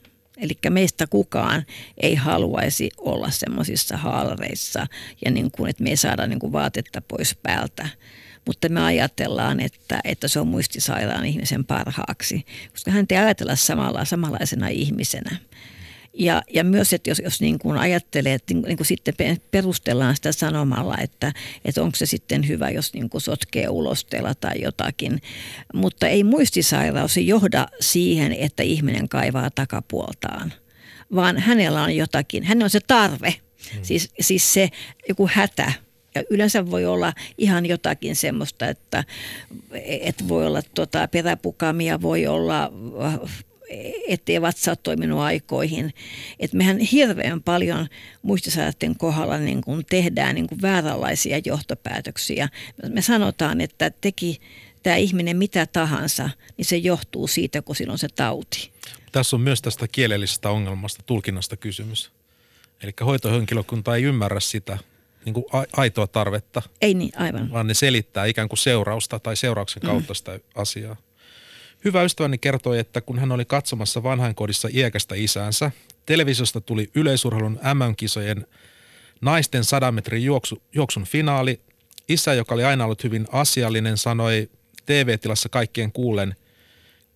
[0.44, 1.66] Eli meistä kukaan
[1.98, 4.88] ei haluaisi olla semmoisissa haalareissa
[5.26, 7.88] ja niin kuin, että me ei saada niin kuin vaatetta pois päältä.
[8.46, 14.06] Mutta me ajatellaan, että, että se on muistisairaan ihmisen parhaaksi, koska hän ei ajatella samalla,
[14.06, 15.38] samanlaisena ihmisenä.
[16.14, 19.14] Ja, ja myös, että jos, jos niin kuin ajattelee, että niin kuin sitten
[19.52, 21.34] perustellaan sitä sanomalla, että,
[21.66, 25.22] että onko se sitten hyvä, jos niin kuin sotkee ulosteella tai jotakin.
[25.74, 30.54] Mutta ei muistisairaus johda siihen, että ihminen kaivaa takapuoltaan,
[31.16, 33.36] vaan hänellä on jotakin, hänellä on se tarve,
[33.74, 33.84] hmm.
[33.84, 34.70] siis, siis se
[35.10, 35.74] joku hätä,
[36.16, 39.04] ja yleensä voi olla ihan jotakin semmoista, että,
[39.86, 42.72] että voi olla tota, peräpukamia, voi olla
[44.08, 45.94] ettei vatsa ole toiminut aikoihin.
[46.40, 47.88] Et mehän hirveän paljon
[48.22, 52.50] muistisairaiden kohdalla niin kun tehdään niin kun vääränlaisia johtopäätöksiä.
[52.90, 54.42] Me sanotaan, että teki
[54.84, 58.72] tämä ihminen mitä tahansa, niin se johtuu siitä, kun silloin se tauti.
[59.12, 62.12] Tässä on myös tästä kielellisestä ongelmasta, tulkinnasta kysymys.
[62.84, 64.78] Eli hoitohenkilökunta ei ymmärrä sitä
[65.26, 65.46] niin kuin
[65.78, 66.62] aitoa tarvetta.
[66.82, 67.52] Ei niin, aivan.
[67.52, 70.16] Vaan ne selittää ikään kuin seurausta tai seurauksen kautta mm.
[70.16, 70.96] sitä asiaa.
[71.86, 75.72] Hyvä ystäväni kertoi, että kun hän oli katsomassa vanhainkodissa iäkästä isäänsä,
[76.06, 78.48] televisiosta tuli yleisurheilun MM-kisojen
[79.22, 81.60] naisten 100 metrin juoksu, juoksun finaali.
[82.10, 84.50] Isä, joka oli aina ollut hyvin asiallinen, sanoi
[84.86, 86.36] TV-tilassa kaikkien kuulen,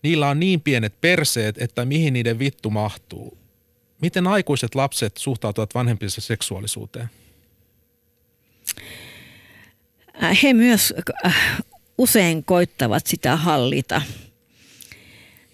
[0.03, 3.37] niillä on niin pienet perseet, että mihin niiden vittu mahtuu.
[4.01, 7.09] miten aikuiset lapset suhtautuvat vanhempiensa seksuaalisuuteen?
[10.23, 10.93] Äh, he myös
[11.25, 11.61] äh,
[11.97, 14.01] usein koittavat sitä hallita–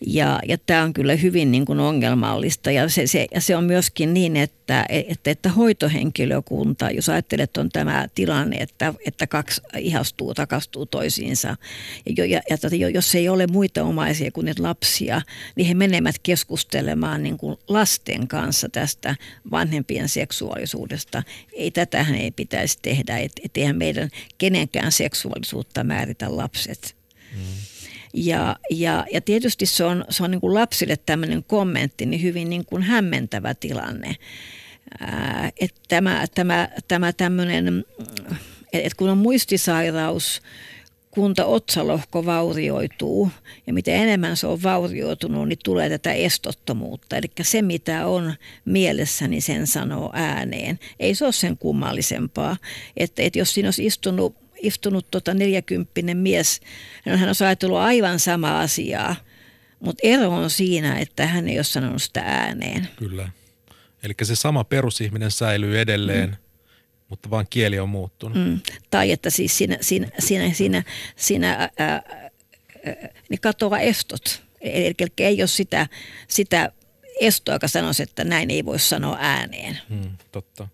[0.07, 3.63] ja, ja tämä on kyllä hyvin niin kuin ongelmallista ja se, se, ja se on
[3.63, 9.61] myöskin niin, että, että, että hoitohenkilökunta, jos ajattelet, että on tämä tilanne, että, että kaksi
[9.77, 11.57] ihastuu, takastuu toisiinsa
[12.17, 12.41] ja, ja,
[12.79, 15.21] ja jos ei ole muita omaisia kuin ne lapsia,
[15.55, 19.15] niin he menevät keskustelemaan niin kuin lasten kanssa tästä
[19.51, 21.23] vanhempien seksuaalisuudesta.
[21.53, 26.95] Ei tätähän ei pitäisi tehdä, että et eihän meidän kenenkään seksuaalisuutta määritä lapset.
[27.35, 27.62] Mm.
[28.13, 32.49] Ja, ja, ja tietysti se on, se on niin kuin lapsille tämmöinen kommentti niin hyvin
[32.49, 34.15] niin kuin hämmentävä tilanne.
[35.59, 37.85] Että tämä, tämä, tämä tämmöinen,
[38.73, 40.41] että kun on muistisairaus,
[41.11, 43.29] kunta otsalohko vaurioituu
[43.67, 47.17] ja mitä enemmän se on vaurioitunut, niin tulee tätä estottomuutta.
[47.17, 48.33] Eli se mitä on
[48.65, 50.79] mielessä, niin sen sanoo ääneen.
[50.99, 52.57] Ei se ole sen kummallisempaa.
[52.97, 56.61] Että, että jos siinä olisi istunut istunut tota 40 mies,
[57.05, 59.15] hän on ajatellut aivan sama asiaa,
[59.79, 62.87] mutta ero on siinä, että hän ei ole sanonut sitä ääneen.
[62.95, 63.29] Kyllä.
[64.03, 66.35] Eli se sama perusihminen säilyy edelleen, mm.
[67.09, 68.37] mutta vaan kieli on muuttunut.
[68.37, 68.59] Mm.
[68.89, 70.83] Tai että siis siinä, siinä, siinä, siinä,
[71.15, 72.01] siinä ää, ää,
[73.29, 74.43] niin katoaa estot.
[74.61, 75.87] Eli ei ole sitä,
[76.27, 76.71] sitä
[77.19, 79.79] estoa, joka sanoisi, että näin ei voi sanoa ääneen.
[79.89, 80.67] Mm, totta.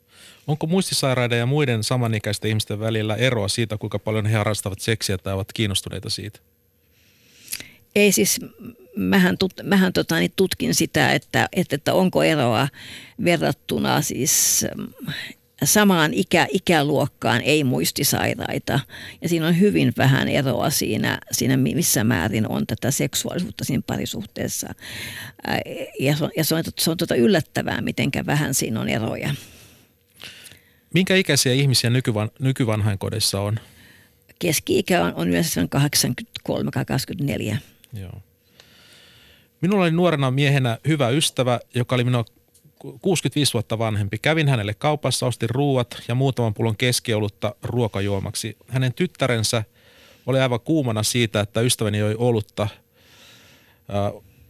[0.49, 5.33] Onko muistisairaiden ja muiden samanikäisten ihmisten välillä eroa siitä, kuinka paljon he harrastavat seksiä tai
[5.33, 6.39] ovat kiinnostuneita siitä?
[7.95, 8.39] Ei siis,
[8.95, 12.67] mähän, tut, mähän tota, niin tutkin sitä, että, että, että onko eroa
[13.23, 15.13] verrattuna siis mm,
[15.63, 18.79] samaan ikä, ikäluokkaan ei muistisairaita.
[19.21, 24.73] Ja siinä on hyvin vähän eroa siinä, siinä missä määrin on tätä seksuaalisuutta siinä parisuhteessa.
[25.99, 29.35] Ja se on, ja se on, se on tota yllättävää, miten vähän siinä on eroja.
[30.93, 33.59] Minkä ikäisiä ihmisiä nykyvan, nykyvanhainkodissa on?
[34.39, 35.67] Keski-ikä on, on yleensä
[37.53, 37.57] 83-24.
[37.93, 38.21] Joo.
[39.61, 42.25] Minulla oli nuorena miehenä hyvä ystävä, joka oli minua
[43.01, 44.17] 65 vuotta vanhempi.
[44.17, 48.57] Kävin hänelle kaupassa, ostin ruuat ja muutaman pullon keskiolutta ruokajuomaksi.
[48.67, 49.63] Hänen tyttärensä
[50.25, 52.67] oli aivan kuumana siitä, että ystäväni joi olutta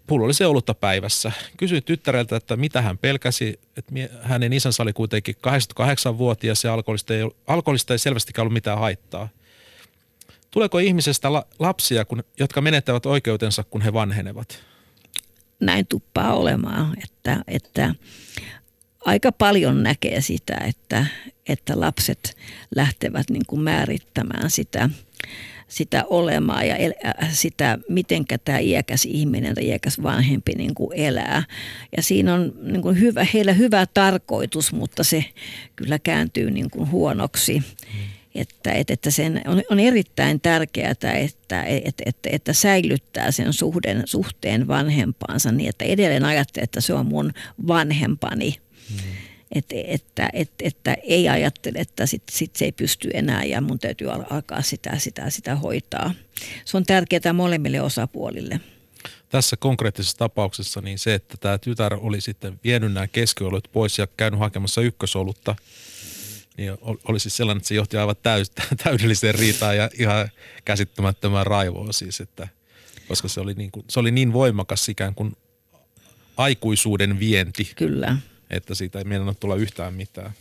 [0.10, 1.32] pullollisen olutta päivässä.
[1.58, 7.22] Kysyin tyttäreltä, että mitä hän pelkäsi, että hänen isänsä oli kuitenkin 88-vuotias ja alkoholista ei,
[7.48, 9.30] alkoholista ei selvästikään ollut mitään haittaa.
[10.52, 14.64] Tuleeko ihmisestä la, lapsia, kun, jotka menettävät oikeutensa, kun he vanhenevat?
[15.60, 17.96] Näin tuppaa olemaan, että, että
[19.06, 21.06] aika paljon näkee sitä, että,
[21.50, 22.38] että lapset
[22.76, 24.90] lähtevät niin kuin määrittämään sitä
[25.70, 26.94] sitä olemaa ja el,
[27.32, 31.44] sitä, miten tämä iäkäs ihminen tai iäkäs vanhempi niin kuin elää.
[31.98, 35.26] Ja siinä on niin kuin hyvä, heillä hyvä tarkoitus, mutta se
[35.76, 37.60] kyllä kääntyy niin kuin huonoksi.
[37.60, 37.66] Mm.
[38.36, 43.54] Että, että, että sen on, on erittäin tärkeää, että, että, että, että, että säilyttää sen
[43.54, 47.34] suhden, suhteen vanhempaansa niin, että edelleen ajattelee, että se on mun
[47.68, 48.56] vanhempani.
[48.90, 48.98] Mm
[49.52, 53.80] että, että, että, että ei ajattele, että sit, sit se ei pysty enää ja mun
[53.80, 56.14] täytyy alkaa sitä, sitä, sitä hoitaa.
[56.66, 58.60] Se on tärkeää molemmille osapuolille.
[59.30, 64.08] Tässä konkreettisessa tapauksessa niin se, että tämä tytär oli sitten vienyt nämä keskiolut pois ja
[64.18, 65.56] käynyt hakemassa ykkösolutta,
[66.58, 68.52] niin oli siis sellainen, että se johti aivan täys,
[68.84, 70.30] täydelliseen riitaan ja ihan
[70.66, 72.48] käsittämättömään raivoon siis, että,
[73.08, 75.38] koska se oli, niin kuin, se oli niin voimakas ikään kuin
[76.38, 77.72] aikuisuuden vienti.
[77.76, 78.18] Kyllä
[78.50, 80.32] että siitä ei meidän tulla yhtään mitään.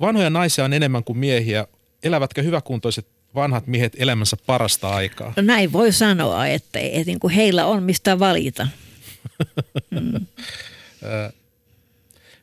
[0.00, 1.66] Vanhoja naisia on enemmän kuin miehiä.
[2.02, 5.32] Elävätkö hyväkuntoiset vanhat miehet elämänsä parasta aikaa?
[5.36, 8.66] No näin voi sanoa, että, että niin kuin heillä on mistä valita.
[9.90, 10.26] Mm.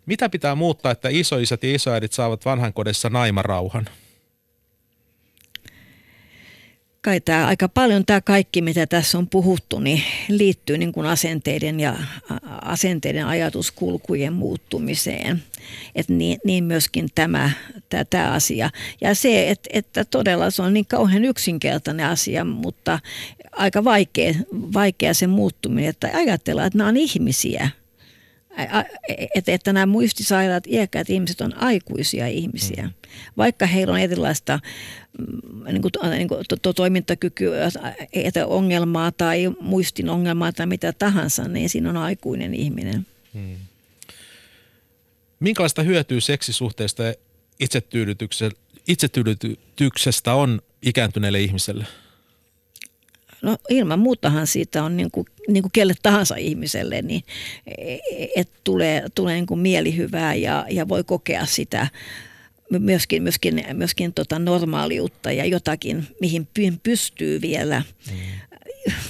[0.06, 3.90] Mitä pitää muuttaa, että isoisät ja isoäidit saavat vanhankodissa naimarauhan?
[7.02, 11.80] Kai tämä aika paljon tämä kaikki, mitä tässä on puhuttu, niin liittyy niin kuin asenteiden
[11.80, 11.96] ja
[12.62, 15.44] asenteiden ajatuskulkujen muuttumiseen.
[15.96, 17.52] Et niin, niin myöskin tämä,
[17.90, 18.70] tämä, tämä asia.
[19.02, 23.00] Ja se, että, että todella se on niin kauhean yksinkertainen asia, mutta
[23.52, 24.34] aika vaikea,
[24.74, 27.70] vaikea se muuttuminen, että ajatellaan, että nämä on ihmisiä–
[29.36, 32.84] että, että nämä muistisairaat iäkkäät ihmiset on aikuisia ihmisiä.
[32.84, 32.94] Mm.
[33.38, 34.60] Vaikka heillä on erilaista
[35.18, 37.70] mm, niin kuin, niin kuin, to, to, toimintakykyä,
[38.46, 43.06] ongelmaa tai muistin ongelmaa tai mitä tahansa, niin siinä on aikuinen ihminen.
[43.34, 43.56] Hmm.
[45.40, 47.14] Minkälaista hyötyä seksisuhteesta ja
[48.88, 51.86] itsetyydytyksestä on ikääntyneelle ihmiselle?
[53.42, 57.24] No ilman muutahan siitä on niin kuin, niin kuin kelle tahansa ihmiselle, niin
[58.36, 61.88] että tulee, tulee niin kuin mielihyvää ja, ja voi kokea sitä
[62.80, 68.18] myöskin, myöskin, myöskin tota normaaliutta ja jotakin, mihin pystyy vielä mm.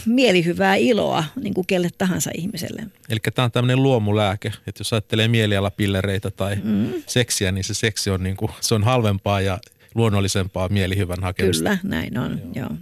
[0.06, 2.84] mielihyvää iloa niin kuin kelle tahansa ihmiselle.
[3.10, 6.94] Eli tämä on tämmöinen luomulääke, että jos ajattelee mielialapillereitä tai mm.
[7.08, 9.60] seksiä, niin se seksi on, niin kuin, se on halvempaa ja
[9.96, 11.64] luonnollisempaa mielihyvän hakemista.
[11.64, 12.68] Kyllä, näin on, joo.
[12.70, 12.78] joo.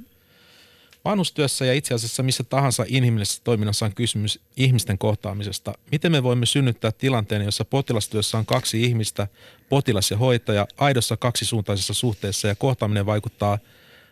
[1.05, 5.73] Vanhustyössä ja itse asiassa missä tahansa inhimillisessä toiminnassa on kysymys ihmisten kohtaamisesta.
[5.91, 9.27] Miten me voimme synnyttää tilanteen, jossa potilastyössä on kaksi ihmistä,
[9.69, 13.59] potilas ja hoitaja, aidossa kaksisuuntaisessa suhteessa ja kohtaaminen vaikuttaa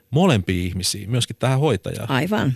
[0.10, 2.12] molempiin ihmisiin, myöskin tähän hoitajaan?
[2.12, 2.54] Aivan,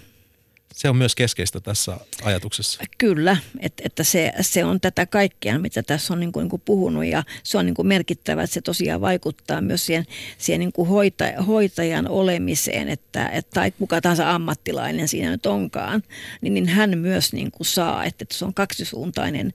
[0.73, 2.83] se on myös keskeistä tässä ajatuksessa.
[2.97, 6.61] Kyllä, että, että se, se on tätä kaikkea, mitä tässä on niin kuin, niin kuin
[6.65, 10.05] puhunut ja se on niin kuin merkittävä, että se tosiaan vaikuttaa myös siihen,
[10.37, 16.03] siihen niin kuin hoita, hoitajan olemiseen, että, että tai kuka tahansa ammattilainen siinä nyt onkaan,
[16.41, 19.53] niin, niin hän myös niin kuin saa, että, että se on kaksisuuntainen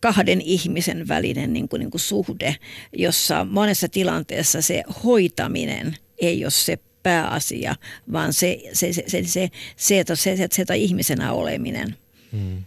[0.00, 2.56] kahden ihmisen välinen niin kuin, niin kuin suhde,
[2.92, 7.76] jossa monessa tilanteessa se hoitaminen ei ole se pääasia,
[8.12, 11.96] vaan se, se, se, se, se, se, että se, se, se, se ihmisenä oleminen.
[12.32, 12.64] Hmm.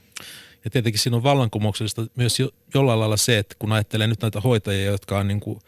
[0.66, 4.42] Ja tietenkin siinä on vallankumouksellista myös jo, jollain lailla se, että kun ajattelee nyt näitä
[4.42, 5.60] hoitajia, jotka on niin kuin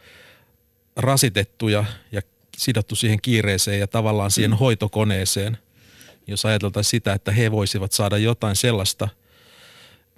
[0.95, 2.22] rasitettuja ja
[2.57, 4.59] sidottu siihen kiireeseen ja tavallaan siihen hmm.
[4.59, 5.57] hoitokoneeseen,
[6.28, 9.07] jos ajateltaisiin sitä, että he voisivat saada jotain sellaista–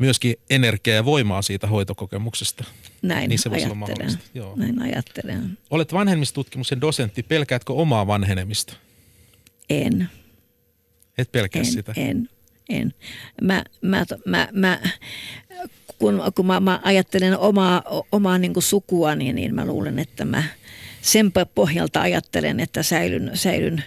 [0.02, 2.64] myöskin energiaa ja voimaa siitä hoitokokemuksesta.
[3.02, 4.10] Näin niin se voisi ajattelen.
[4.10, 4.56] Olla Joo.
[4.56, 5.58] Näin ajattelen.
[5.70, 7.24] Olet vanhemmistutkimuksen dosentti.
[7.24, 8.74] Pelkäätkö omaa vanhenemista?
[9.70, 10.10] En.
[11.18, 11.94] Et pelkää en, sitä?
[11.96, 12.30] En,
[12.70, 12.94] en.
[13.42, 14.80] Mä, mä, mä, mä,
[16.00, 20.44] kun, kun mä, mä ajattelen omaa, omaa niin kuin sukuani, niin mä luulen, että mä
[21.02, 23.84] sen pohjalta ajattelen, että säilyn, säilyn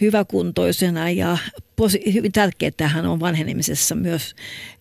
[0.00, 1.38] hyväkuntoisena ja
[1.76, 4.34] posi- hyvin tärkeää tähän on vanhenemisessa myös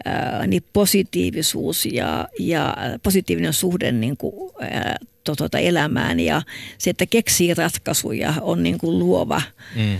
[0.05, 6.41] ää, niin positiivisuus ja, ja positiivinen suhde niin kuin, ää, to, tuota elämään ja
[6.77, 9.41] se, että keksii ratkaisuja on niin kuin luova.
[9.75, 9.97] Mm.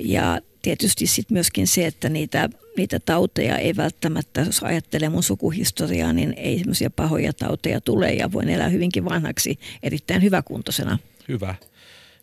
[0.00, 6.12] Ja tietysti sitten myöskin se, että niitä, niitä tauteja ei välttämättä, jos ajattelee mun sukuhistoriaa,
[6.12, 10.98] niin ei semmoisia pahoja tauteja tule ja voin elää hyvinkin vanhaksi erittäin hyväkuntoisena.
[11.28, 11.54] Hyvä.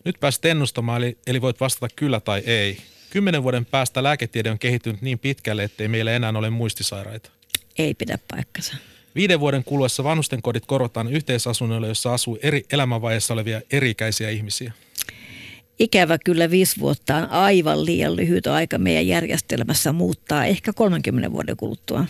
[0.09, 2.77] Nyt pääsit ennustamaan, eli, eli voit vastata kyllä tai ei.
[3.09, 7.29] Kymmenen vuoden päästä lääketiede on kehittynyt niin pitkälle, ettei meillä enää ole muistisairaita.
[7.77, 8.75] Ei pidä paikkansa.
[9.15, 14.73] Viiden vuoden kuluessa vanhusten kodit korvataan yhteisasunnoille, jossa asuu eri elämänvaiheessa olevia erikäisiä ihmisiä.
[15.79, 21.57] Ikävä kyllä viisi vuotta on aivan liian lyhyt aika meidän järjestelmässä muuttaa ehkä 30 vuoden
[21.57, 22.05] kuluttua.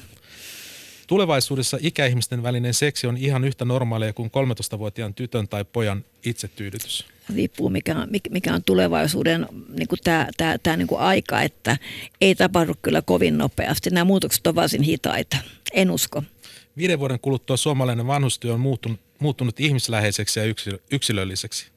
[1.09, 4.31] Tulevaisuudessa ikäihmisten välinen seksi on ihan yhtä normaalia kuin
[4.75, 7.05] 13-vuotiaan tytön tai pojan itsetyydytys.
[7.35, 9.47] Riippuu mikä on, mikä on tulevaisuuden
[9.77, 11.77] niin kuin tämä, tämä, tämä niin kuin aika, että
[12.21, 13.89] ei tapahdu kyllä kovin nopeasti.
[13.89, 15.37] Nämä muutokset on varsin hitaita.
[15.73, 16.23] En usko.
[16.77, 20.45] Viiden vuoden kuluttua suomalainen vanhustyö on muuttunut, muuttunut ihmisläheiseksi ja
[20.91, 21.67] yksilölliseksi.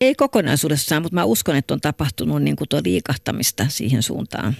[0.00, 4.56] Ei kokonaisuudessaan, mutta mä uskon, että on tapahtunut niin kuin tuo liikahtamista siihen suuntaan.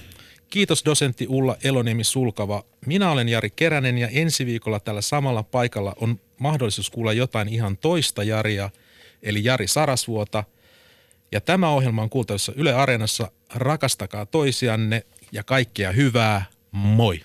[0.54, 2.64] Kiitos dosentti Ulla Eloniemi Sulkava.
[2.86, 7.76] Minä olen Jari Keränen ja ensi viikolla tällä samalla paikalla on mahdollisuus kuulla jotain ihan
[7.76, 8.70] toista Jaria,
[9.22, 10.44] eli Jari Sarasvuota.
[11.32, 13.30] Ja tämä ohjelma on kuultavissa Yle Areenassa.
[13.54, 15.02] Rakastakaa toisianne
[15.32, 16.44] ja kaikkea hyvää.
[16.70, 17.20] Moi!